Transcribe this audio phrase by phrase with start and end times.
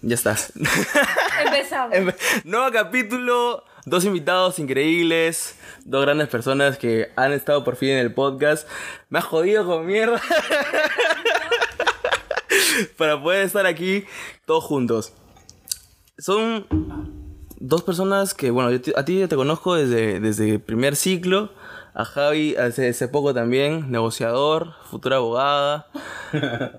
[0.00, 0.36] Ya está.
[1.44, 1.96] Empezamos.
[1.96, 2.12] Em-
[2.44, 8.14] Nuevo capítulo, dos invitados increíbles, dos grandes personas que han estado por fin en el
[8.14, 8.68] podcast.
[9.08, 10.20] Me ha jodido con mierda.
[12.96, 14.04] Para poder estar aquí
[14.46, 15.12] todos juntos.
[16.18, 16.66] Son
[17.58, 20.94] dos personas que, bueno, yo te- a ti ya te conozco desde, desde el primer
[20.96, 21.50] ciclo.
[21.98, 25.88] A Javi hace, hace poco también, negociador, futura abogada.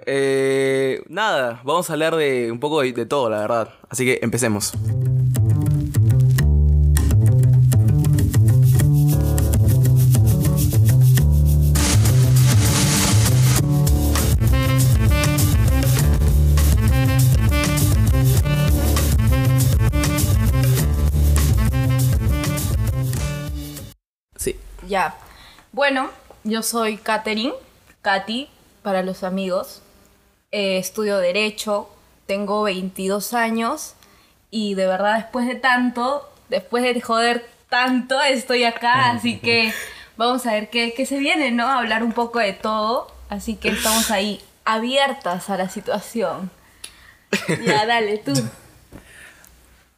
[0.06, 3.70] Eh, nada, vamos a hablar de un poco de, de todo, la verdad.
[3.90, 4.74] Así que empecemos.
[24.90, 25.14] Ya.
[25.72, 26.10] Bueno,
[26.44, 27.54] yo soy Katherine,
[28.02, 28.50] Katy,
[28.82, 29.84] para los amigos.
[30.52, 31.88] Eh, estudio Derecho,
[32.26, 33.94] tengo 22 años
[34.50, 39.72] y de verdad después de tanto, después de joder tanto, estoy acá, así que
[40.18, 41.68] vamos a ver qué, qué se viene, ¿no?
[41.68, 46.50] A hablar un poco de todo, así que estamos ahí abiertas a la situación.
[47.64, 48.34] Ya, dale, tú.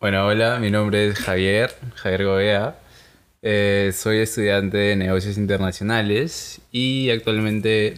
[0.01, 2.75] Bueno, hola, mi nombre es Javier, Javier Gobea.
[3.43, 7.95] Eh, soy estudiante de negocios internacionales y actualmente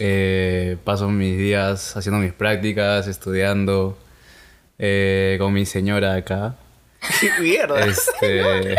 [0.00, 3.96] eh, paso mis días haciendo mis prácticas, estudiando
[4.80, 6.56] eh, con mi señora acá.
[7.40, 7.86] Mierda.
[7.86, 8.74] Este...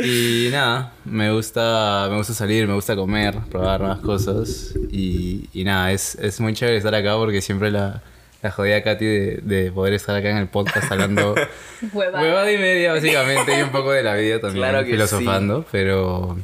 [0.02, 4.74] y nada, me gusta, me gusta salir, me gusta comer, probar nuevas cosas.
[4.90, 8.02] Y, y nada, es, es muy chévere estar acá porque siempre la,
[8.46, 11.34] la jodía a Katy de, de poder estar acá en el podcast hablando
[11.92, 12.22] Huevada.
[12.22, 16.38] huevada y media básicamente y un poco de la vida también, Claro que filosofando, pero...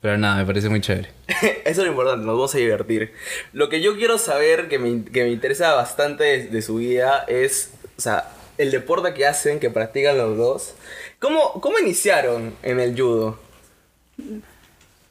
[0.00, 1.10] Pero nada, me parece muy chévere.
[1.28, 3.12] Eso es lo importante, nos vamos a divertir.
[3.52, 7.26] Lo que yo quiero saber, que me, que me interesa bastante de, de su vida,
[7.28, 10.74] es, o sea, el deporte que hacen, que practican los dos.
[11.18, 13.38] ¿Cómo, cómo iniciaron en el judo?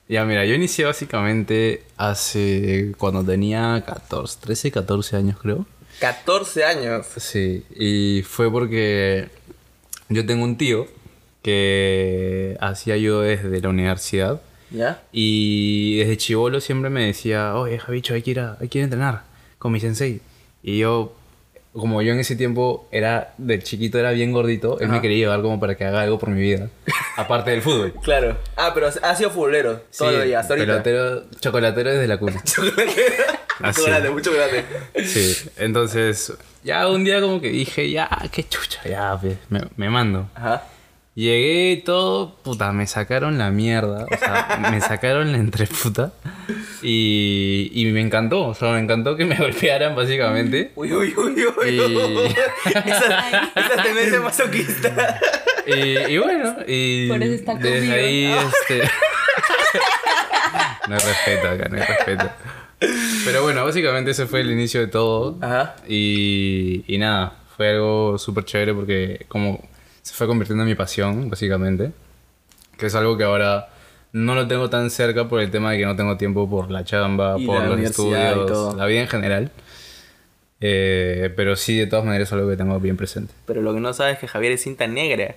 [0.08, 2.94] Ya, mira, yo inicié básicamente hace...
[2.98, 5.68] cuando tenía 14, 13, 14 años creo.
[6.00, 7.06] 14 años.
[7.18, 9.28] Sí, y fue porque
[10.10, 10.88] yo tengo un tío
[11.42, 15.02] que hacía yo desde la universidad ¿Ya?
[15.12, 18.84] y desde chivolo siempre me decía, oye Javicho, hay que ir a, hay que ir
[18.84, 19.24] a entrenar
[19.58, 20.22] con mi sensei.
[20.62, 21.14] Y yo,
[21.74, 25.02] como yo en ese tiempo era, de chiquito era bien gordito, él me Ajá.
[25.02, 26.70] quería llevar como para que haga algo por mi vida,
[27.18, 27.94] aparte del fútbol.
[28.04, 28.38] Claro.
[28.56, 30.84] Ah, pero ha sido futbolero todos los días, hasta ahorita.
[30.84, 32.34] pelotero, chocolatero desde la cuna.
[32.44, 32.62] Mucho
[33.62, 33.82] Así.
[33.84, 34.64] grande, mucho grande.
[35.06, 36.34] Sí, entonces
[36.64, 40.30] ya un día como que dije, ya, qué chucha, ya, pues, me, me mando.
[40.36, 40.64] Ajá.
[41.16, 46.14] Llegué y todo, puta, me sacaron la mierda, o sea, me sacaron la entreputa
[46.82, 50.72] y, y me encantó, o sea, me encantó que me golpearan básicamente.
[50.76, 51.70] Uy, uy, uy, uy.
[51.70, 52.36] Y- uy.
[52.86, 55.20] esa, esa tendencia masoquista.
[55.68, 55.74] Y,
[56.14, 58.90] y bueno, y Por eso está desde ahí, este...
[60.88, 62.32] no hay respeto acá, no hay respeto.
[63.26, 65.38] Pero bueno, básicamente ese fue el inicio de todo.
[65.42, 65.76] Ajá.
[65.88, 69.62] Y, y nada, fue algo súper chévere porque como
[70.02, 71.92] se fue convirtiendo en mi pasión, básicamente.
[72.78, 73.70] Que es algo que ahora
[74.14, 76.84] no lo tengo tan cerca por el tema de que no tengo tiempo por la
[76.84, 79.52] chamba, Y por la los estudios, la vida en general.
[80.62, 83.34] Eh, pero sí, de todas maneras es algo que tengo bien presente.
[83.46, 85.36] Pero lo que no sabes es que Javier es cinta negra.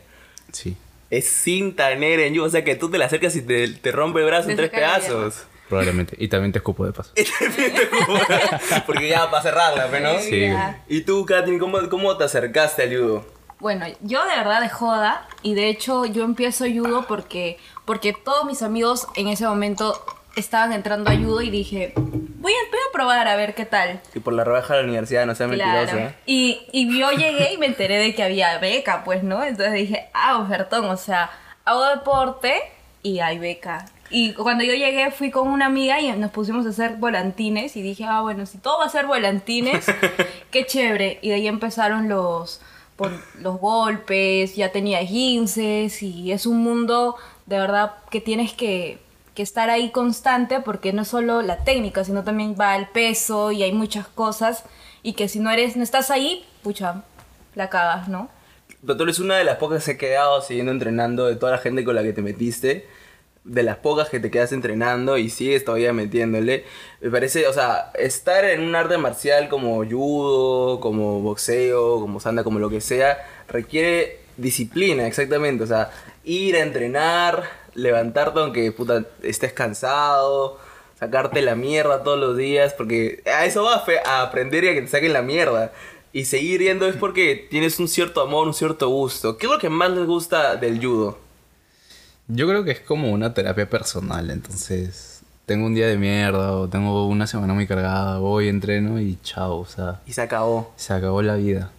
[0.52, 0.76] Sí,
[1.10, 2.46] Es cinta negra en judo.
[2.46, 4.56] O sea que tú te la acercas y te, te rompe el brazo Te en
[4.56, 5.44] tres pedazos.
[5.72, 6.14] Probablemente.
[6.18, 7.12] Y también te escupo de paso.
[8.86, 10.18] Porque ya para cerrarla, pues, ¿no?
[10.18, 10.50] Sí.
[10.86, 13.26] ¿Y tú, Katrin, cómo, cómo te acercaste al judo?
[13.58, 18.44] Bueno, yo de verdad de joda y de hecho yo empiezo judo porque porque todos
[18.44, 22.92] mis amigos en ese momento estaban entrando a judo y dije, voy a, voy a
[22.92, 24.00] probar a ver qué tal.
[24.14, 25.92] Y por la rebaja de la universidad, no mentirosa.
[25.92, 25.98] Claro.
[25.98, 26.14] ¿eh?
[26.26, 29.42] Y, y yo llegué y me enteré de que había beca, pues, ¿no?
[29.42, 31.30] Entonces dije, ah, ofertón, o sea,
[31.64, 32.60] hago deporte
[33.02, 33.86] y hay beca.
[34.12, 37.82] Y cuando yo llegué fui con una amiga y nos pusimos a hacer volantines y
[37.82, 39.86] dije, ah, bueno, si todo va a ser volantines,
[40.50, 41.18] qué chévere.
[41.22, 42.60] Y de ahí empezaron los,
[42.96, 47.16] por- los golpes, ya tenía 15 y es un mundo
[47.46, 48.98] de verdad que tienes que,
[49.34, 53.50] que estar ahí constante porque no es solo la técnica, sino también va el peso
[53.50, 54.64] y hay muchas cosas
[55.02, 57.02] y que si no eres, no estás ahí, pucha,
[57.54, 58.28] la cagas, ¿no?
[58.84, 61.52] Pero tú eres una de las pocas que se ha quedado siguiendo entrenando de toda
[61.52, 62.86] la gente con la que te metiste.
[63.44, 66.64] De las pocas que te quedas entrenando y sigues todavía metiéndole.
[67.00, 72.44] Me parece, o sea, estar en un arte marcial como judo, como boxeo, como sanda,
[72.44, 75.64] como lo que sea, requiere disciplina, exactamente.
[75.64, 75.90] O sea,
[76.24, 77.44] ir a entrenar,
[77.74, 78.74] levantarte aunque
[79.22, 80.58] estés cansado.
[81.02, 84.82] Sacarte la mierda todos los días, porque a eso va a aprender y a que
[84.82, 85.72] te saquen la mierda.
[86.12, 89.36] Y seguir yendo es porque tienes un cierto amor, un cierto gusto.
[89.36, 91.18] ¿Qué es lo que más les gusta del judo?
[92.34, 96.68] Yo creo que es como una terapia personal, entonces tengo un día de mierda o
[96.68, 100.72] tengo una semana muy cargada, voy, entreno y chao, o sea, Y se acabó.
[100.76, 101.70] se acabó la vida.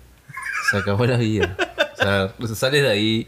[0.70, 1.58] Se acabó la vida.
[1.94, 3.28] O sea, sales de ahí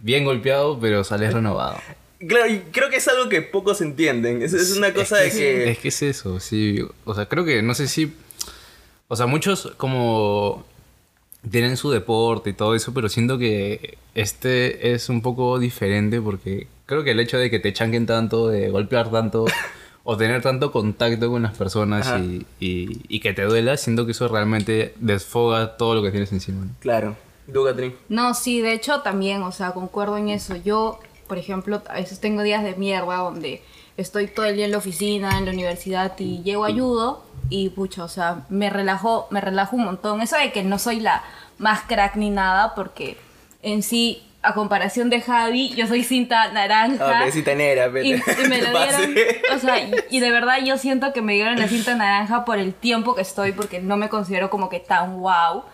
[0.00, 1.78] bien golpeado, pero sales renovado.
[2.26, 4.42] Claro, y creo que es algo que pocos entienden.
[4.42, 5.70] Es, es una cosa de que...
[5.70, 6.84] Es que es eso, sí.
[7.04, 8.14] O sea, creo que, no sé si...
[9.08, 10.64] O sea, muchos como
[11.48, 16.66] tienen su deporte y todo eso, pero siento que este es un poco diferente porque
[16.86, 19.46] creo que el hecho de que te chanquen tanto, de golpear tanto
[20.04, 24.12] o tener tanto contacto con las personas y, y- y que te duela, siento que
[24.12, 26.64] eso realmente desfoga todo lo que tienes encima.
[26.64, 26.70] ¿no?
[26.80, 27.16] Claro.
[27.52, 27.94] ¿Tú, Catrín?
[28.08, 30.54] No, sí, de hecho también, o sea, concuerdo en eso.
[30.56, 33.62] Yo, por ejemplo, a veces tengo días de mierda donde
[34.00, 38.04] estoy todo el día en la oficina, en la universidad y llego ayudo y pucha,
[38.04, 40.20] o sea, me relajo, me relajo un montón.
[40.22, 41.22] Eso de que no soy la
[41.58, 43.16] más crack ni nada porque
[43.62, 47.04] en sí, a comparación de Javi, yo soy cinta naranja.
[47.04, 48.36] Ah, pedacita negra, Y, vete.
[48.42, 49.14] y me lo dieron,
[49.54, 52.58] o sea, y, y de verdad yo siento que me dieron la cinta naranja por
[52.58, 55.64] el tiempo que estoy, porque no me considero como que tan wow.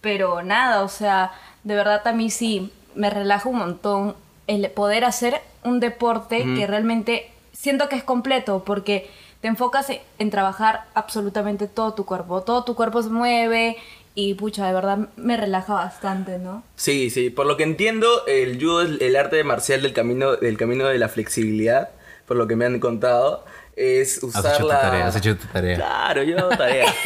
[0.00, 1.30] Pero nada, o sea,
[1.62, 4.16] de verdad a mí sí me relaja un montón
[4.46, 7.29] el poder hacer un deporte que realmente
[7.60, 9.10] siento que es completo, porque
[9.42, 12.40] te enfocas en, trabajar absolutamente todo tu cuerpo.
[12.40, 13.76] Todo tu cuerpo se mueve
[14.14, 16.62] y pucha, de verdad me relaja bastante, ¿no?
[16.76, 17.28] Sí, sí.
[17.28, 20.98] Por lo que entiendo, el judo es el arte marcial del camino, del camino de
[20.98, 21.90] la flexibilidad.
[22.26, 23.44] Por lo que me han contado.
[23.76, 24.80] Es Has usar hecho tu la...
[24.80, 25.76] tarea, has hecho tu tarea.
[25.76, 26.86] Claro, yo hago tarea.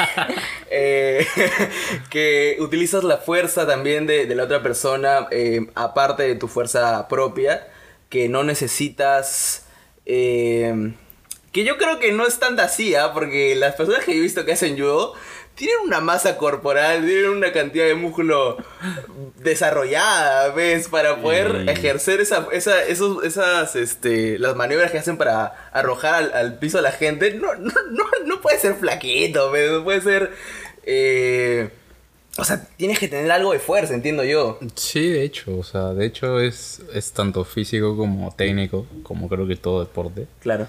[0.76, 1.24] Eh,
[2.10, 7.06] que utilizas la fuerza también de, de la otra persona, eh, aparte de tu fuerza
[7.08, 7.68] propia,
[8.08, 9.64] que no necesitas...
[10.06, 10.92] eh,
[11.52, 13.12] que yo creo que no es tan así, ¿ah?
[13.12, 15.14] porque las personas que he visto que hacen judo
[15.54, 18.56] tienen una masa corporal, tienen una cantidad de músculo
[19.36, 20.88] desarrollada, ¿ves?
[20.88, 26.14] Para poder Y- ejercer esa, esa, esos, esas, este, las maniobras que hacen para arrojar
[26.14, 27.34] al, al piso a la gente.
[27.34, 29.70] No, no, no, no puede ser flaquito, ¿ves?
[29.70, 30.32] No puede ser...
[30.84, 31.70] eh,
[32.36, 34.58] o sea, tienes que tener algo de fuerza, entiendo yo.
[34.74, 39.46] Sí, de hecho, o sea, de hecho es, es tanto físico como técnico, como creo
[39.46, 40.26] que todo deporte.
[40.40, 40.66] Claro.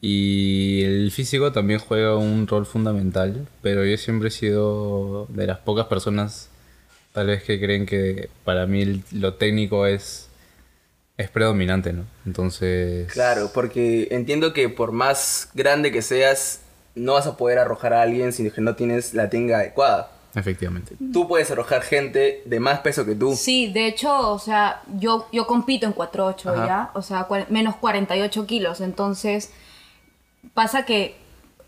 [0.00, 5.58] Y el físico también juega un rol fundamental, pero yo siempre he sido de las
[5.58, 6.48] pocas personas
[7.12, 10.28] tal vez que creen que para mí lo técnico es,
[11.16, 12.04] es predominante, ¿no?
[12.26, 13.10] Entonces...
[13.12, 16.60] Claro, porque entiendo que por más grande que seas,
[16.94, 20.10] no vas a poder arrojar a alguien si no tienes la técnica adecuada.
[20.36, 20.94] Efectivamente.
[21.12, 23.34] Tú puedes arrojar gente de más peso que tú.
[23.34, 26.66] Sí, de hecho, o sea, yo, yo compito en 4.8 Ajá.
[26.66, 29.50] ya, o sea, menos 48 kilos, entonces
[30.52, 31.16] pasa que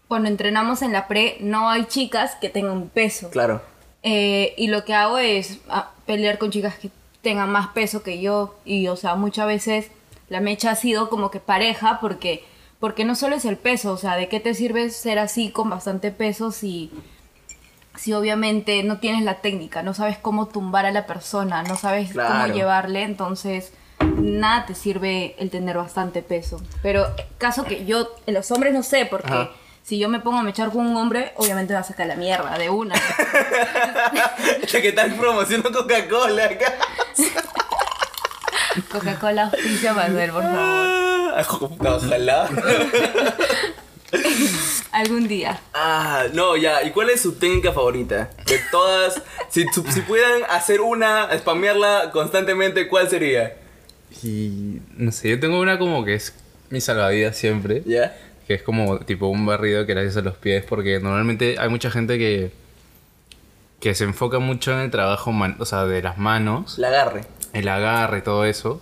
[0.06, 3.30] cuando entrenamos en la pre no hay chicas que tengan peso.
[3.30, 3.62] Claro.
[4.02, 6.90] Eh, y lo que hago es ah, pelear con chicas que
[7.22, 8.56] tengan más peso que yo.
[8.64, 9.90] Y, o sea, muchas veces
[10.28, 12.44] la mecha ha sido como que pareja porque,
[12.80, 15.70] porque no solo es el peso, o sea, ¿de qué te sirve ser así con
[15.70, 16.90] bastante peso si,
[17.98, 22.12] si obviamente no tienes la técnica, no sabes cómo tumbar a la persona, no sabes
[22.12, 22.30] Claro.
[22.30, 23.02] cómo llevarle?
[23.02, 23.72] Entonces,
[24.16, 26.60] nada te sirve el tener bastante peso.
[26.82, 27.06] Pero
[27.38, 29.32] caso que yo, en los hombres no sé, porque...
[29.32, 29.50] Ajá.
[29.82, 32.58] Si yo me pongo a mechar con un hombre, obviamente va a sacar la mierda
[32.58, 32.94] de una.
[34.70, 36.74] Que están promocionando Coca-Cola acá.
[38.92, 40.58] Coca-Cola auspicia Manuel, por favor.
[40.58, 41.42] Ah,
[41.96, 42.48] Ojalá.
[44.92, 45.60] Algún día.
[45.74, 46.82] Ah, no, ya.
[46.82, 48.30] ¿Y cuál es su técnica favorita?
[48.46, 53.56] De todas, si, su- si pudieran hacer una, spamearla constantemente, ¿cuál sería?
[54.22, 56.34] Y no sé, yo tengo una como que es
[56.70, 57.82] mi salvavidas siempre.
[57.84, 58.16] ¿Ya?
[58.46, 61.68] Que es como tipo un barrido que le haces a los pies porque normalmente hay
[61.68, 62.50] mucha gente que
[63.80, 67.20] que se enfoca mucho en el trabajo man- o sea, de las manos, La agarre.
[67.52, 68.80] el agarre y todo eso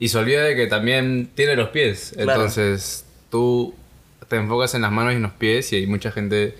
[0.00, 2.12] y se olvida de que también tiene los pies.
[2.16, 2.32] Claro.
[2.32, 3.74] Entonces, tú
[4.34, 6.54] te enfocas en las manos y en los pies y hay mucha gente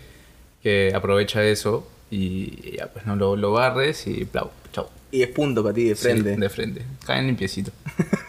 [0.62, 4.87] que aprovecha eso y ya pues no lo, lo barres y plau, chau.
[5.11, 6.37] Y es punto para ti, de Sí, frente.
[6.37, 6.83] de frente.
[7.07, 7.73] Caen limpiecito.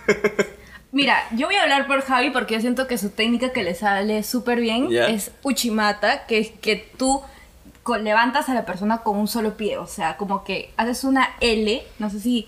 [0.91, 3.75] Mira, yo voy a hablar por Javi porque yo siento que su técnica que le
[3.75, 7.21] sale súper bien es Uchimata, que es que tú
[8.01, 9.77] levantas a la persona con un solo pie.
[9.77, 12.47] O sea, como que haces una L, no sé si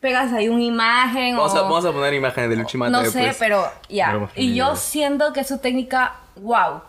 [0.00, 1.58] pegas ahí una imagen Vamos, o...
[1.58, 3.36] a, vamos a poner imágenes del Uchimata no después.
[3.36, 4.08] sé, pero ya.
[4.08, 6.82] Veremos Y yo siento que su técnica, wow.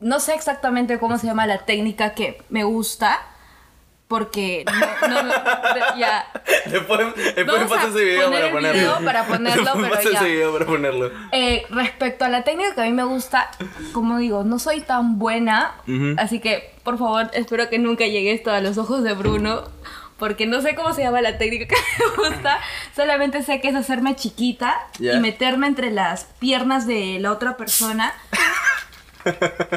[0.00, 3.18] No sé exactamente cómo se llama la técnica que me gusta,
[4.08, 4.64] porque
[5.02, 5.32] no, no, no,
[5.98, 6.26] ya.
[6.66, 8.78] Después, después pasa a ese video poner para ponerlo.
[8.80, 10.18] video para ponerlo, Después pero ya.
[10.20, 11.10] ese video para ponerlo.
[11.32, 13.50] Eh, respecto a la técnica que a mí me gusta,
[13.92, 15.74] como digo, no soy tan buena,
[16.18, 19.62] así que por favor espero que nunca llegue esto a los ojos de Bruno,
[20.18, 22.58] porque no sé cómo se llama la técnica que me gusta,
[22.94, 28.14] solamente sé que es hacerme chiquita y meterme entre las piernas de la otra persona.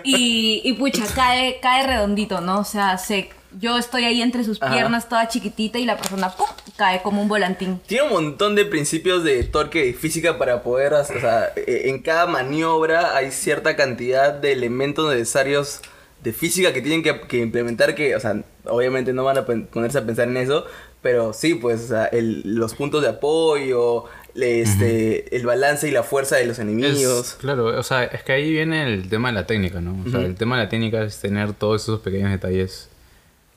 [0.04, 2.60] Y, y pucha, cae, cae redondito, ¿no?
[2.60, 4.74] O sea, se, yo estoy ahí entre sus Ajá.
[4.74, 6.48] piernas toda chiquitita y la persona ¡pum!
[6.76, 7.80] cae como un volantín.
[7.88, 12.02] Tiene un montón de principios de torque y física para poder, o sea, eh, en
[12.02, 15.82] cada maniobra hay cierta cantidad de elementos necesarios
[16.24, 19.98] de física que tienen que, que implementar que, o sea, obviamente no van a ponerse
[20.00, 20.66] a pensar en eso,
[21.02, 24.04] pero sí, pues, o sea, el- los puntos de apoyo,
[24.36, 27.30] este, el balance y la fuerza de los enemigos.
[27.30, 29.96] Es- claro, o sea, es que ahí viene el tema de la técnica, ¿no?
[30.06, 32.90] O sea, el tema de la técnica es tener todos esos pequeños detalles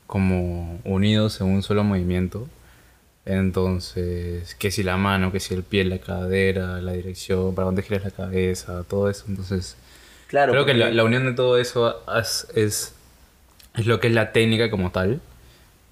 [0.07, 2.47] como unidos en un solo movimiento.
[3.25, 7.83] Entonces, que si la mano, que si el pie, la cadera, la dirección, para dónde
[7.83, 9.25] giras la cabeza, todo eso.
[9.29, 9.77] Entonces,
[10.33, 12.95] Claro, creo que la, la unión de todo eso es, es,
[13.77, 15.21] es lo que es la técnica como tal.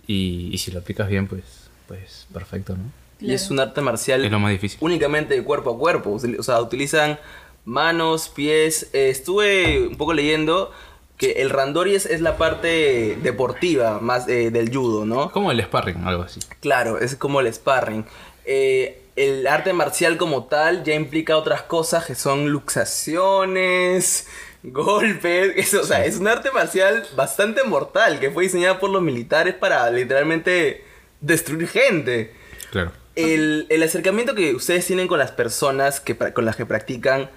[0.07, 1.45] Y, y si lo aplicas bien, pues,
[1.87, 2.85] pues perfecto, ¿no?
[3.21, 4.79] Y es un arte marcial Es lo más difícil.
[4.81, 6.19] únicamente de cuerpo a cuerpo.
[6.39, 7.19] O sea, utilizan
[7.67, 8.89] manos, pies.
[8.95, 10.73] Eh, estuve un poco leyendo
[11.19, 15.31] que el randori es, es la parte deportiva más eh, del judo, ¿no?
[15.33, 16.41] Como el sparring, algo así.
[16.61, 18.07] Claro, es como el sparring.
[18.47, 24.27] Eh, el arte marcial como tal ya implica otras cosas que son luxaciones,
[24.63, 25.53] golpes.
[25.57, 29.55] Eso, o sea, es un arte marcial bastante mortal que fue diseñado por los militares
[29.55, 30.85] para literalmente
[31.21, 32.35] destruir gente.
[32.71, 32.93] Claro.
[33.15, 37.29] El, el acercamiento que ustedes tienen con las personas que, con las que practican,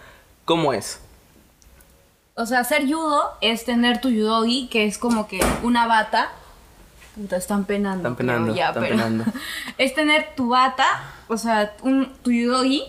[0.45, 0.99] ¿cómo es?
[2.35, 6.31] O sea, hacer judo es tener tu judogi, que es como que una bata.
[7.15, 7.98] Puta, están penando.
[8.10, 9.24] Están penando, creo, ya, están pero- penando.
[9.77, 10.86] es tener tu bata,
[11.27, 12.84] o sea, un, tu judogi,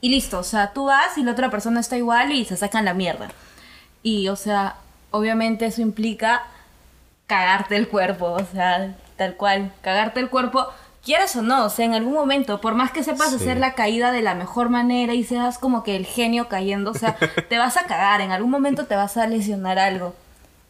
[0.00, 0.38] y listo.
[0.38, 3.28] O sea, tú vas y la otra persona está igual y se sacan la mierda.
[4.02, 4.76] Y, o sea,
[5.10, 6.42] obviamente eso implica
[7.26, 10.66] cagarte el cuerpo, o sea, tal cual, cagarte el cuerpo.
[11.02, 13.36] Quieras o no, o sea, en algún momento, por más que sepas Sí.
[13.36, 16.94] hacer la caída de la mejor manera y seas como que el genio cayendo, o
[16.94, 17.16] sea,
[17.48, 20.14] te vas a cagar, en algún momento te vas a lesionar algo.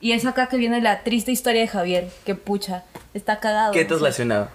[0.04, 2.84] Y es acá que viene la triste historia de Javier, que pucha,
[3.14, 3.72] está cagado.
[3.72, 4.50] ¿Qué te has lesionado?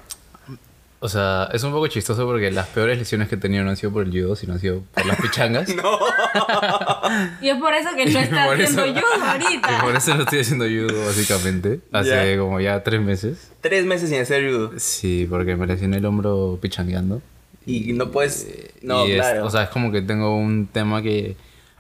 [1.00, 3.76] O sea, es un poco chistoso porque las peores lesiones que he tenido no han
[3.78, 5.68] sido por el judo, sino han sido por las pichangas.
[7.42, 9.70] Y es por eso que no está Por haciendo eso- judo ahorita.
[9.80, 11.80] Y por eso no estoy haciendo judo, básicamente.
[11.92, 12.38] Hace Ya.
[12.40, 13.52] como ya tres meses.
[13.62, 14.74] Tres meses sin hacer judo.
[14.78, 17.22] Sí, porque me lesioné el hombro pichangueando.
[17.66, 18.48] Y no puedes...
[18.84, 19.46] No, Y es- claro.
[19.46, 21.36] o sea, es como que tengo un tema que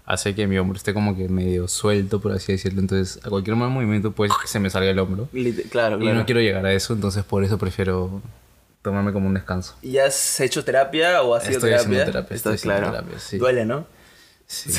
[0.09, 2.81] hace que mi hombro esté como que medio suelto, por así decirlo.
[2.81, 5.29] Entonces, a cualquier mal movimiento, pues que se me salga el hombro.
[5.33, 6.15] Lit- claro, Y claro.
[6.17, 8.21] no quiero llegar a eso, entonces por eso prefiero
[8.81, 9.75] tomarme como un descanso.
[9.81, 11.85] ¿Y has hecho terapia o has sido Estoy terapia?
[11.91, 12.91] haciendo terapia, estoy haciendo claro.
[12.97, 13.37] terapia, sí.
[13.37, 13.85] Duele, ¿no?
[14.47, 14.71] Sí.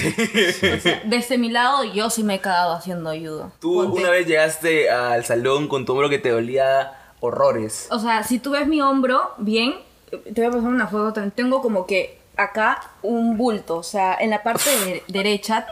[1.04, 3.52] Desde mi lado, yo sí me he cagado haciendo judo.
[3.60, 7.86] Tú Ponte- una vez llegaste al salón con tu hombro que te dolía horrores.
[7.90, 9.74] O sea, si tú ves mi hombro bien,
[10.10, 11.30] te voy a pasar una foto también.
[11.32, 13.76] Tengo como que acá un bulto.
[13.76, 15.66] O sea, en la parte de- derecha,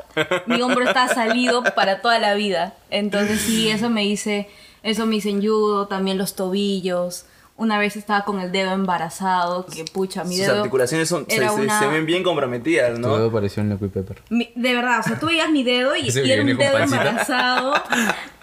[0.46, 2.74] mi hombro está salido para toda la vida.
[2.90, 4.48] Entonces, sí, eso me hice.
[4.82, 7.24] Eso me hice en judo, también los tobillos.
[7.56, 10.58] Una vez estaba con el dedo embarazado, que pucha, mi Sus dedo.
[10.58, 13.16] articulaciones son, se, era se- una- se ven bien comprometidas, Tu ¿no?
[13.16, 14.22] dedo pareció un Liquid Pepper.
[14.30, 17.00] Mi- de verdad, o sea, tú veías mi dedo y, y era un dedo pancita.
[17.08, 17.74] embarazado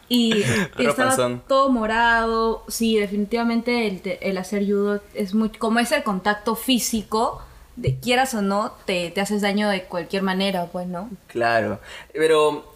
[0.10, 0.44] y
[0.76, 1.42] Pero estaba panzón.
[1.48, 2.66] todo morado.
[2.68, 5.48] Sí, definitivamente el, te- el hacer judo es muy...
[5.50, 7.42] Como es el contacto físico,
[7.76, 11.10] de quieras o no, te, te haces daño de cualquier manera, pues, ¿no?
[11.28, 11.80] Claro.
[12.14, 12.72] Pero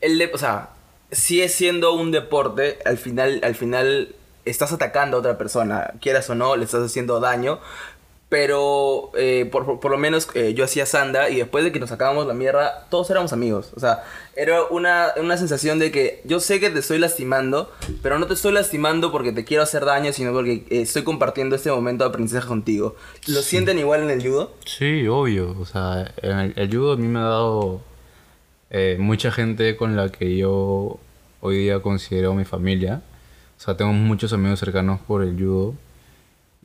[0.00, 0.70] el de- o sea,
[1.10, 6.34] sigue siendo un deporte, al final, al final estás atacando a otra persona, quieras o
[6.34, 7.60] no, le estás haciendo daño.
[8.32, 11.78] Pero eh, por, por- por lo menos eh, yo hacía sanda y después de que
[11.78, 13.72] nos sacábamos la mierda, todos éramos amigos.
[13.76, 17.70] O sea, era una, una sensación de que yo sé que te estoy lastimando,
[18.02, 21.54] pero no te estoy lastimando porque te quiero hacer daño, sino porque eh, estoy compartiendo
[21.56, 22.96] este momento de aprendizaje contigo.
[23.26, 24.54] ¿Lo sienten igual en el judo?
[24.64, 25.54] Sí, obvio.
[25.60, 27.82] O sea, en el, el judo a mí me ha dado
[28.98, 30.98] mucha gente con la que yo
[31.42, 33.02] hoy día considero mi familia.
[33.58, 35.74] O sea, tengo muchos amigos cercanos por el judo.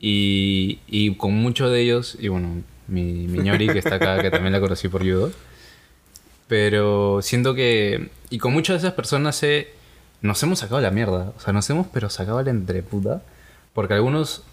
[0.00, 4.30] Y, y con muchos de ellos, y bueno, mi, mi ñori que está acá, que
[4.30, 5.32] también la conocí por judo.
[6.46, 8.08] Pero siento que...
[8.30, 9.44] Y con muchas de esas personas
[10.22, 11.32] nos hemos sacado la mierda.
[11.36, 13.22] O sea, nos hemos pero sacado la entreputa.
[13.74, 14.44] Porque algunos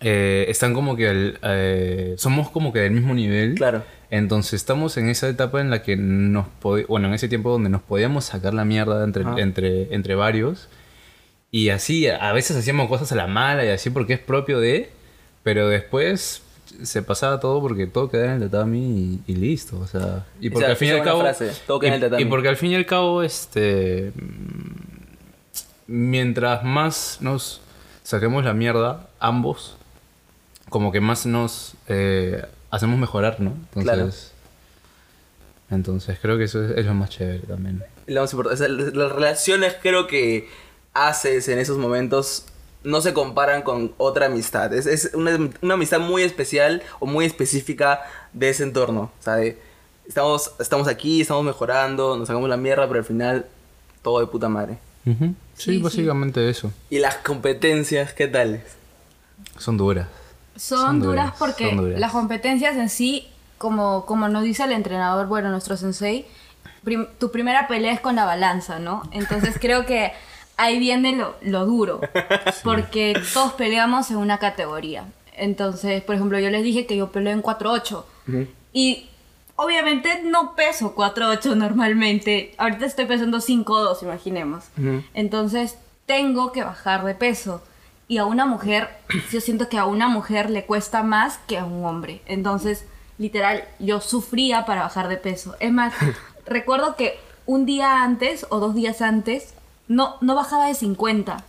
[0.00, 1.08] eh, están como que...
[1.08, 3.54] al- eh, somos como que del mismo nivel.
[3.56, 3.82] Claro.
[4.10, 6.46] Entonces estamos en esa etapa en la que nos...
[6.62, 9.40] Bueno, en ese tiempo donde nos podíamos sacar la mierda entre, Ajá.
[9.40, 10.68] entre, entre varios.
[11.50, 14.90] Y así, a veces hacíamos cosas a la mala y así porque es propio de,
[15.42, 16.42] pero después
[16.82, 20.50] se pasaba todo porque todo quedaba en el tatami y, y listo, o sea, y
[20.50, 22.22] porque al fin y al cabo frase, todo queda en el y- tatami.
[22.22, 24.12] y porque al fin y al cabo este
[25.86, 27.60] mientras más nos
[28.02, 29.76] saquemos la mierda ambos
[30.68, 33.54] como que más nos eh, hacemos mejorar, ¿no?
[33.74, 34.10] Entonces Claro.
[35.70, 37.82] entonces creo que eso es, es lo más chévere también.
[38.06, 38.64] Lo más importante.
[38.64, 40.46] o sea, las relaciones creo que
[41.06, 42.44] haces en esos momentos
[42.84, 44.72] no se comparan con otra amistad.
[44.72, 48.02] Es, es una, una amistad muy especial o muy específica
[48.32, 49.10] de ese entorno.
[49.18, 49.58] O sea, de,
[50.06, 53.46] estamos, estamos aquí, estamos mejorando, nos sacamos la mierda, pero al final
[54.02, 54.78] todo de puta madre.
[55.06, 55.26] Ujú.
[55.26, 55.78] Sí, Sí, sí.
[55.78, 56.70] básicamente eso.
[56.88, 58.62] Y las competencias, ¿qué tal?
[59.58, 60.06] Son duras.
[60.56, 62.00] Son, Son duras, duras, porque son duras.
[62.00, 63.28] las competencias en sí,
[63.58, 66.26] como, como nos dice el entrenador, bueno, nuestro sensei,
[66.84, 69.02] prim- tu primera pelea es con la balanza, ¿no?
[69.12, 70.12] Entonces creo que
[70.58, 72.00] ahí viene lo, lo duro,
[72.64, 75.06] porque todos peleamos en una categoría.
[75.32, 78.04] Entonces, por ejemplo, yo les dije que yo peleo en 4-8
[78.72, 79.08] y
[79.56, 82.54] obviamente no peso 4-8 normalmente.
[82.58, 84.64] Ahorita estoy pesando 5-2, imaginemos.
[85.14, 87.62] Entonces, tengo que bajar de peso.
[88.08, 88.88] Y a una mujer,
[89.32, 92.20] yo siento que a una mujer le cuesta más que a un hombre.
[92.26, 92.84] Entonces,
[93.18, 95.54] literal, yo sufría para bajar de peso.
[95.60, 95.94] Es más,
[96.46, 99.54] recuerdo que un día antes o dos días antes,
[99.88, 101.42] no, no bajaba de 50.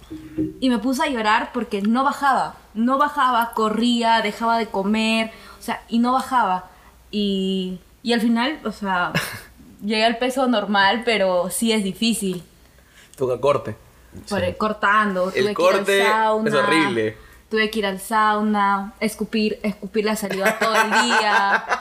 [0.60, 2.56] Y me puse a llorar porque no bajaba.
[2.74, 6.70] No bajaba, corría, dejaba de comer, o sea, y no bajaba.
[7.12, 9.12] Y, y al final, o sea,
[9.84, 12.44] llegué al peso normal, pero sí es difícil.
[13.18, 13.76] Toca corte.
[14.28, 16.50] Por cortando, El tuve que corte ir al sauna.
[16.50, 17.18] es horrible.
[17.50, 21.66] Tuve que ir al sauna, escupir, escupir la saliva todo el día.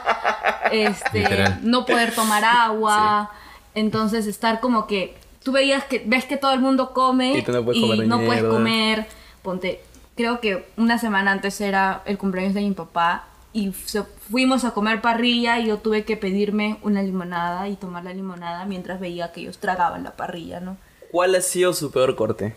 [0.70, 1.60] Este, Literal.
[1.62, 3.30] no poder tomar agua.
[3.74, 7.52] Entonces estar como que tú veías que ves que todo el mundo come Y tú
[7.52, 9.07] no puedes comer no puedes comer.
[9.42, 9.80] Ponte,
[10.16, 14.73] creo que una semana antes era el cumpleaños de mi papá y se- fuimos a
[14.73, 19.33] comer parrilla y yo tuve que pedirme una limonada y tomar la limonada mientras veía
[19.33, 20.76] que ellos tragaban la parrilla, ¿no?
[21.11, 22.54] ¿Cuál ha sido su peor corte?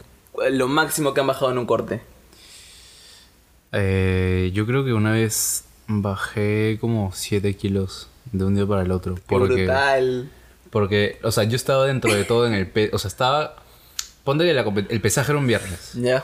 [0.51, 2.01] Lo máximo que han bajado en un corte.
[3.71, 8.91] Eh, yo creo que una vez bajé como 7 kilos de un día para el
[8.91, 9.15] otro.
[9.15, 10.29] Qué Porque, brutal.
[10.71, 12.95] Porque, o sea, yo estaba dentro de todo en el peso.
[12.95, 13.55] O sea, estaba.
[14.23, 15.93] Ponte que la el pesaje era un viernes.
[15.93, 16.23] Ya.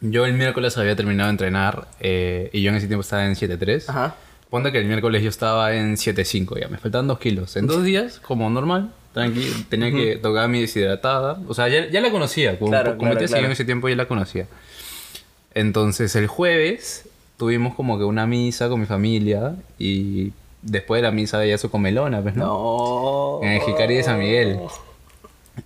[0.00, 3.34] Yo el miércoles había terminado de entrenar eh, y yo en ese tiempo estaba en
[3.34, 3.88] 7.3.
[3.88, 4.16] Ajá.
[4.50, 7.56] Ponte que el miércoles yo estaba en 7.5 ya, me faltaban 2 kilos.
[7.56, 11.40] En dos días, como normal, tranqui, tenía que tocar mi deshidratada.
[11.48, 13.46] O sea, ya, ya la conocía, como, Claro, como claro, seguido claro.
[13.46, 14.46] en ese tiempo ya la conocía.
[15.54, 20.32] Entonces el jueves tuvimos como que una misa con mi familia y
[20.64, 22.46] después de la misa veía su comelona, pues, ¿no?
[22.46, 23.40] No.
[23.42, 24.58] En el Jicari de San Miguel.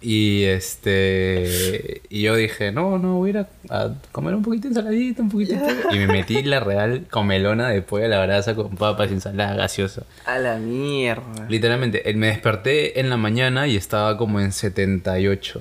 [0.02, 2.02] Y este.
[2.10, 5.30] Y yo dije, no, no, voy a ir a, comer un poquito de ensaladita, un
[5.30, 5.94] poquito de pollo".
[5.94, 10.02] Y me metí la real comelona de pollo a la brasa con papas, ensalada gaseosa.
[10.26, 11.46] A la mierda.
[11.48, 15.60] Literalmente, eh, me desperté en la mañana y estaba como en 78.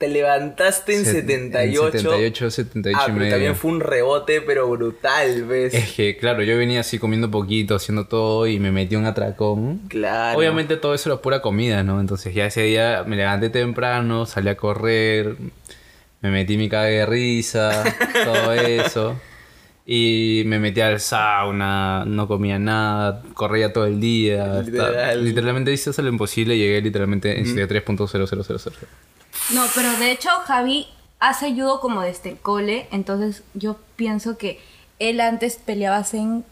[0.00, 1.86] Te levantaste en Set- 78.
[1.88, 3.32] En 78, 78 ah, y medio.
[3.32, 5.74] también fue un rebote, pero brutal, ¿ves?
[5.74, 9.82] Es que, claro, yo venía así comiendo poquito, haciendo todo y me metí un atracón.
[9.88, 10.38] Claro.
[10.38, 12.00] Obviamente todo eso era pura comida, ¿no?
[12.00, 15.36] Entonces ya ese día me levanté temprano, salí a correr,
[16.22, 17.84] me metí mi caga de risa,
[18.24, 19.20] todo eso.
[19.84, 24.62] Y me metí al sauna, no comía nada, corría todo el día.
[24.62, 25.22] Literal.
[25.22, 28.72] literalmente hice eso lo imposible, llegué literalmente en 73.0000.
[29.54, 30.86] No, pero de hecho Javi
[31.18, 34.60] hace judo como desde el cole, entonces yo pienso que
[34.98, 36.44] él antes peleabas en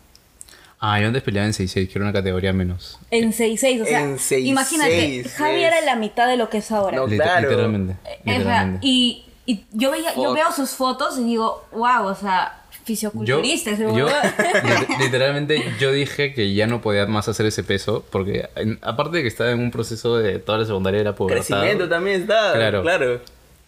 [0.81, 2.99] Ah, yo antes peleaba en 6.6, que era una categoría menos.
[3.11, 5.65] en 6-6, o sea, En 6-6, imagínate, Javi ¿ves?
[5.65, 6.97] era la mitad de lo que es ahora.
[6.99, 7.49] No, claro.
[7.49, 7.95] Literalmente.
[8.05, 8.87] Eh, o sea, literalmente.
[8.87, 12.58] y, y yo veía, yo veo sus fotos y digo, wow, o sea,
[12.89, 14.13] fisioculturista yo- huevón".
[14.65, 19.19] lit- literalmente yo dije que ya no podía más hacer ese peso porque en- aparte
[19.19, 21.45] de que estaba en un proceso de toda la secundaria era pubertad.
[21.47, 22.53] Crecimiento también está.
[22.55, 22.83] Claro.
[22.83, 23.21] Claro.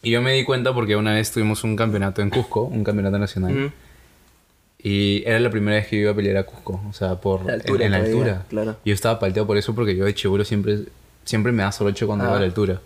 [0.02, 3.18] Y yo me di cuenta porque una vez tuvimos un campeonato en Cusco, un campeonato
[3.18, 3.70] nacional.
[4.82, 7.44] Y era la primera vez que yo iba a pelear a Cusco, o sea, por
[7.44, 8.46] La altura en, en la altura.
[8.48, 8.76] claro.
[8.82, 10.78] Y yo estaba palteado por eso porque yo de chiburo siempre,
[11.24, 12.28] siempre me da soroche cuando Ah.
[12.28, 12.80] iba a la altura.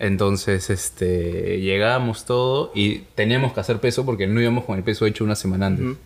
[0.00, 5.04] Entonces, este, llegábamos todo y teníamos que hacer peso porque no íbamos con el peso
[5.04, 5.98] hecho una semana antes.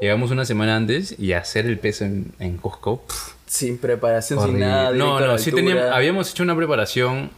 [0.00, 4.60] Llegamos una semana antes y hacer el peso en, en Cusco, pff, Sin preparación, sin
[4.60, 4.92] nada.
[4.92, 7.30] no, no, sí teníamos, habíamos hecho una preparación,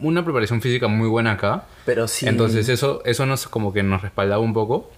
[0.00, 1.64] una preparación física muy buena acá.
[1.86, 2.26] Pero sí.
[2.28, 4.92] Entonces eso, eso nos como que nos respaldaba un poco.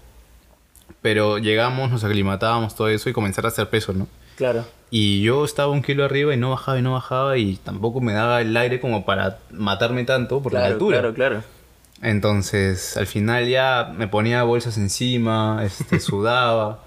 [1.00, 4.08] Pero llegamos, nos aclimatábamos todo eso y comenzar a hacer peso, ¿no?
[4.36, 4.64] Claro.
[4.90, 8.12] Y yo estaba un kilo arriba y no bajaba y no bajaba y tampoco me
[8.12, 10.98] daba el aire como para matarme tanto por la altura.
[10.98, 11.42] claro, claro.
[12.02, 16.84] Entonces, al final ya me ponía bolsas encima, este, sudaba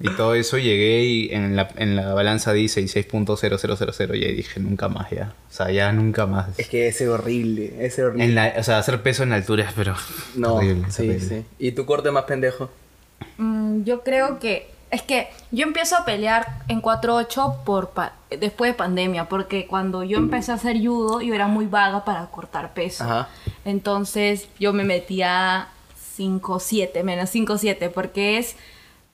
[0.00, 0.58] y todo eso.
[0.58, 5.34] Llegué y en la, en la balanza dice 16.0000 y ahí dije, nunca más ya.
[5.50, 6.58] O sea, ya nunca más.
[6.58, 8.24] Es que ese horrible, ese horrible.
[8.24, 9.94] En la, o sea, hacer peso en alturas, pero
[10.36, 11.28] no, horrible, sí, horrible.
[11.28, 11.44] sí.
[11.58, 12.70] ¿Y tu corte más pendejo?
[13.38, 17.92] Mm, yo creo que es que yo empiezo a pelear en 4-8 por
[18.30, 22.24] después de pandemia, porque cuando yo empecé a hacer judo, yo era muy vaga para
[22.26, 23.02] cortar peso.
[23.02, 23.28] Ajá.
[23.64, 25.66] Entonces yo me metía
[26.16, 28.54] 5-7, menos 5-7, porque es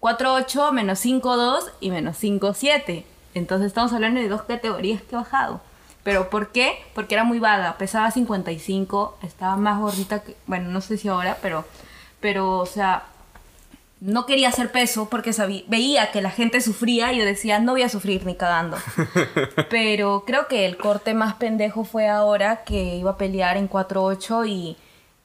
[0.01, 3.05] 4-8 menos 5-2 y menos 5-7.
[3.33, 5.63] Entonces estamos hablando de dos categorías que he bajado.
[6.03, 6.79] ¿Pero por qué?
[6.95, 11.39] Porque era muy vaga, pesaba 55, estaba más gordita que, bueno, no sé si ahora,
[11.41, 11.65] pero,
[12.21, 13.05] pero, o sea,
[14.01, 17.73] no quería hacer peso porque sabía, veía que la gente sufría y yo decía, no
[17.73, 18.79] voy a sufrir ni cagando.
[19.71, 24.49] Pero creo que el corte más pendejo fue ahora que iba a pelear en 4-8
[24.49, 24.77] y,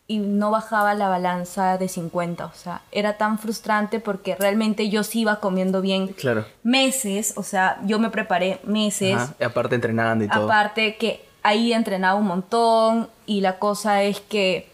[0.08, 2.46] y no bajaba la balanza de 50.
[2.46, 6.46] O sea, era tan frustrante porque realmente yo sí iba comiendo bien Claro.
[6.64, 7.34] meses.
[7.38, 9.16] O sea, yo me preparé meses.
[9.16, 9.34] Ajá.
[9.40, 10.46] Y aparte entrenando y todo.
[10.46, 14.70] Aparte que ahí entrenaba un montón y la cosa es que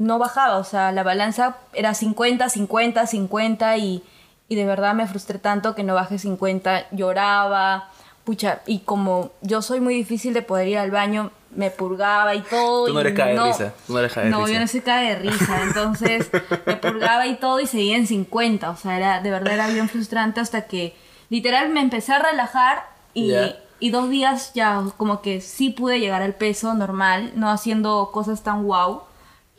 [0.00, 4.02] no bajaba, o sea, la balanza era 50, 50, 50 y,
[4.48, 7.90] y de verdad me frustré tanto que no bajé 50, lloraba,
[8.24, 12.40] pucha, y como yo soy muy difícil de poder ir al baño, me purgaba y
[12.40, 12.86] todo.
[12.86, 14.52] Tú no eres cae de risa, tú no eres cae de No, risa.
[14.54, 16.30] yo no soy cae de risa, entonces
[16.64, 19.88] me purgaba y todo y seguía en 50, o sea, era, de verdad era bien
[19.90, 20.96] frustrante hasta que
[21.28, 23.34] literal me empecé a relajar y,
[23.80, 28.42] y dos días ya como que sí pude llegar al peso normal, no haciendo cosas
[28.42, 29.02] tan wow,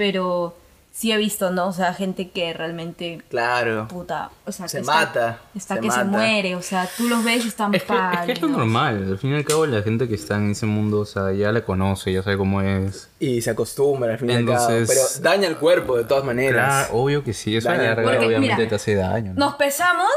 [0.01, 0.55] pero
[0.91, 1.67] sí he visto, ¿no?
[1.67, 3.87] O sea, gente que realmente, Claro.
[3.87, 7.23] puta, o sea, Se que mata, Está se que se muere, o sea, tú los
[7.23, 9.05] ves y están Es que, es que es normal.
[9.11, 11.51] Al fin y al cabo, la gente que está en ese mundo, o sea, ya
[11.51, 13.09] la conoce, ya sabe cómo es.
[13.19, 14.57] Y se acostumbra al fin y al cabo.
[14.69, 16.87] Entonces- Pero daña el cuerpo de todas maneras.
[16.87, 17.55] Claro, obvio que sí.
[17.55, 17.89] Eso a la Daña.
[17.95, 19.33] larga Porque, obviamente mira, te hace daño.
[19.35, 19.45] ¿no?
[19.45, 20.09] Nos pesamos,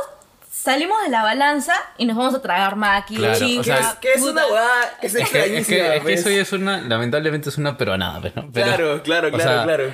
[0.64, 4.32] salimos de la balanza y nos vamos a tragar maqui, Claro, o Que es puta.
[4.32, 7.50] una hueá que es Es que, es que, es que eso ya es una, lamentablemente
[7.50, 8.48] es una peronada, pues, ¿no?
[8.50, 9.84] Pero, Claro, claro, o claro, sea, claro.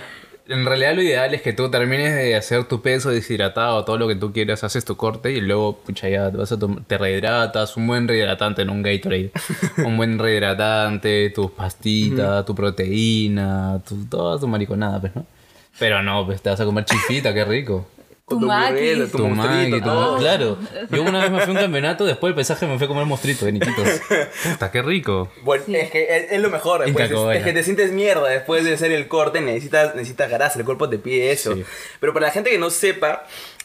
[0.46, 4.06] En realidad lo ideal es que tú termines de hacer tu peso deshidratado, todo lo
[4.06, 6.56] que tú quieras, haces tu corte y luego, pucha, ya te, vas a
[6.86, 9.32] te rehidratas, un buen rehidratante, no un Gatorade,
[9.84, 15.26] un buen rehidratante, tus pastitas, tu proteína, tu, toda tu mariconada, pues, ¿no?
[15.80, 17.88] Pero no, pues te vas a comer chifita, qué rico.
[18.30, 18.94] Tu tu maqui.
[19.10, 20.18] tu Tu monstruito, maqui, tu- todo.
[20.18, 20.58] Claro,
[20.90, 23.04] yo una vez me fui a un campeonato, después del pesaje me fui a comer
[23.04, 23.88] mostrito de niquitos.
[24.52, 25.30] Puta, qué rico.
[25.42, 26.84] Bueno, es que es, es lo mejor.
[26.84, 27.36] Después, es, Coca-Cola.
[27.36, 30.88] es que te sientes mierda después de hacer el corte, necesitas, necesitas grasa, el cuerpo
[30.88, 31.54] te pide eso.
[31.56, 31.64] Sí.
[31.98, 33.24] Pero para la gente que no sepa,